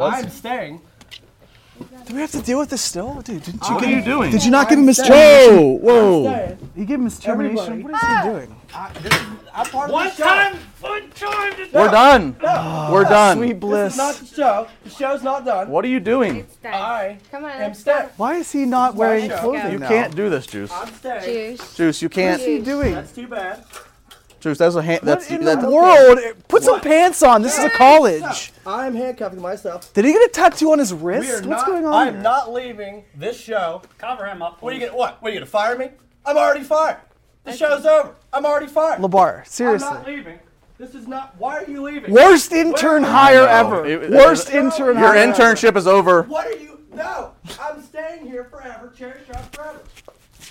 [0.00, 0.76] I'm staying.
[0.76, 2.06] it.
[2.06, 3.42] Do we have to deal with this still, dude?
[3.42, 3.74] Didn't you?
[3.74, 4.30] What are you doing?
[4.30, 5.80] Did you not give him his Whoa, termination?
[5.82, 6.58] whoa.
[6.76, 7.58] You gave him his termination.
[7.58, 7.92] Everybody.
[7.92, 8.56] What is he doing?
[8.74, 9.20] I, this is,
[9.52, 10.24] I'm part of One the show.
[10.24, 10.58] time,
[10.90, 11.52] one time.
[11.54, 12.36] to- We're done.
[12.44, 13.36] Ah, We're done.
[13.38, 13.92] Sweet This bliss.
[13.92, 14.66] is not the show.
[14.84, 15.68] The show's not done.
[15.70, 16.36] What are you doing?
[16.36, 16.72] It's done.
[16.74, 17.50] I Come on.
[17.52, 18.08] am staying.
[18.16, 19.38] Why is he not wearing show.
[19.38, 19.88] clothing You now?
[19.88, 20.70] can't do this, Juice.
[20.72, 21.56] I'm staying.
[21.56, 21.74] Juice.
[21.76, 22.40] Juice, you can't.
[22.40, 22.94] What is he doing?
[22.94, 23.64] That's too bad.
[24.40, 25.00] Juice, that's a hand.
[25.02, 26.18] That's What in that's the world?
[26.48, 27.42] Put some pants on.
[27.42, 28.52] This is a college.
[28.66, 29.92] I'm handcuffing myself.
[29.92, 31.28] Did he get a tattoo on his We wrist?
[31.28, 31.92] are What's not, going on?
[32.08, 32.22] I'm here?
[32.22, 33.82] not leaving this show.
[33.98, 34.62] Cover him up.
[34.62, 35.20] What are you gonna what?
[35.20, 35.90] What are you gonna fire me?
[36.24, 36.96] I'm already fired.
[37.44, 38.14] The show's over.
[38.32, 39.00] I'm already fired.
[39.00, 39.64] Labar, seriously.
[39.66, 39.88] I'm seriously.
[39.98, 40.38] not leaving.
[40.80, 41.34] This is not.
[41.38, 42.10] Why are you leaving?
[42.10, 43.46] Worst intern Wait, hire No.
[43.48, 43.84] ever.
[43.86, 45.32] It- Worst it- intern Your hire ever.
[45.34, 46.22] internship is over.
[46.22, 46.78] What are you?
[46.94, 48.90] No, I'm staying here forever.
[48.96, 49.80] Cherry shot forever.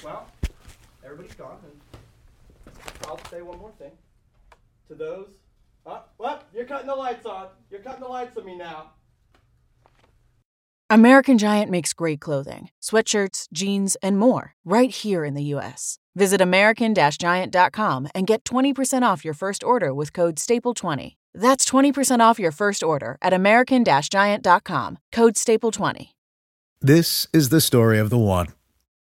[0.03, 0.27] Well,
[1.03, 1.57] everybody's gone.
[1.65, 2.75] And
[3.07, 3.89] I'll say one more thing
[4.89, 5.29] to those.
[5.83, 7.47] Uh, well, you're cutting the lights on.
[7.71, 8.91] You're cutting the lights on me now.
[10.91, 15.97] American Giant makes great clothing, sweatshirts, jeans, and more right here in the U.S.
[16.19, 21.15] Visit American Giant.com and get 20% off your first order with code STAPLE20.
[21.33, 26.09] That's 20% off your first order at American Giant.com, code STAPLE20.
[26.81, 28.47] This is the story of the one.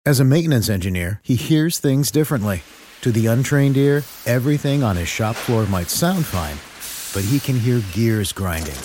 [0.05, 2.63] As a maintenance engineer, he hears things differently.
[3.01, 6.59] To the untrained ear, everything on his shop floor might sound fine,
[7.13, 8.79] but he can hear gears grinding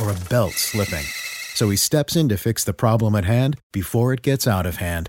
[0.00, 1.06] or a belt slipping.
[1.54, 4.76] So he steps in to fix the problem at hand before it gets out of
[4.76, 5.08] hand.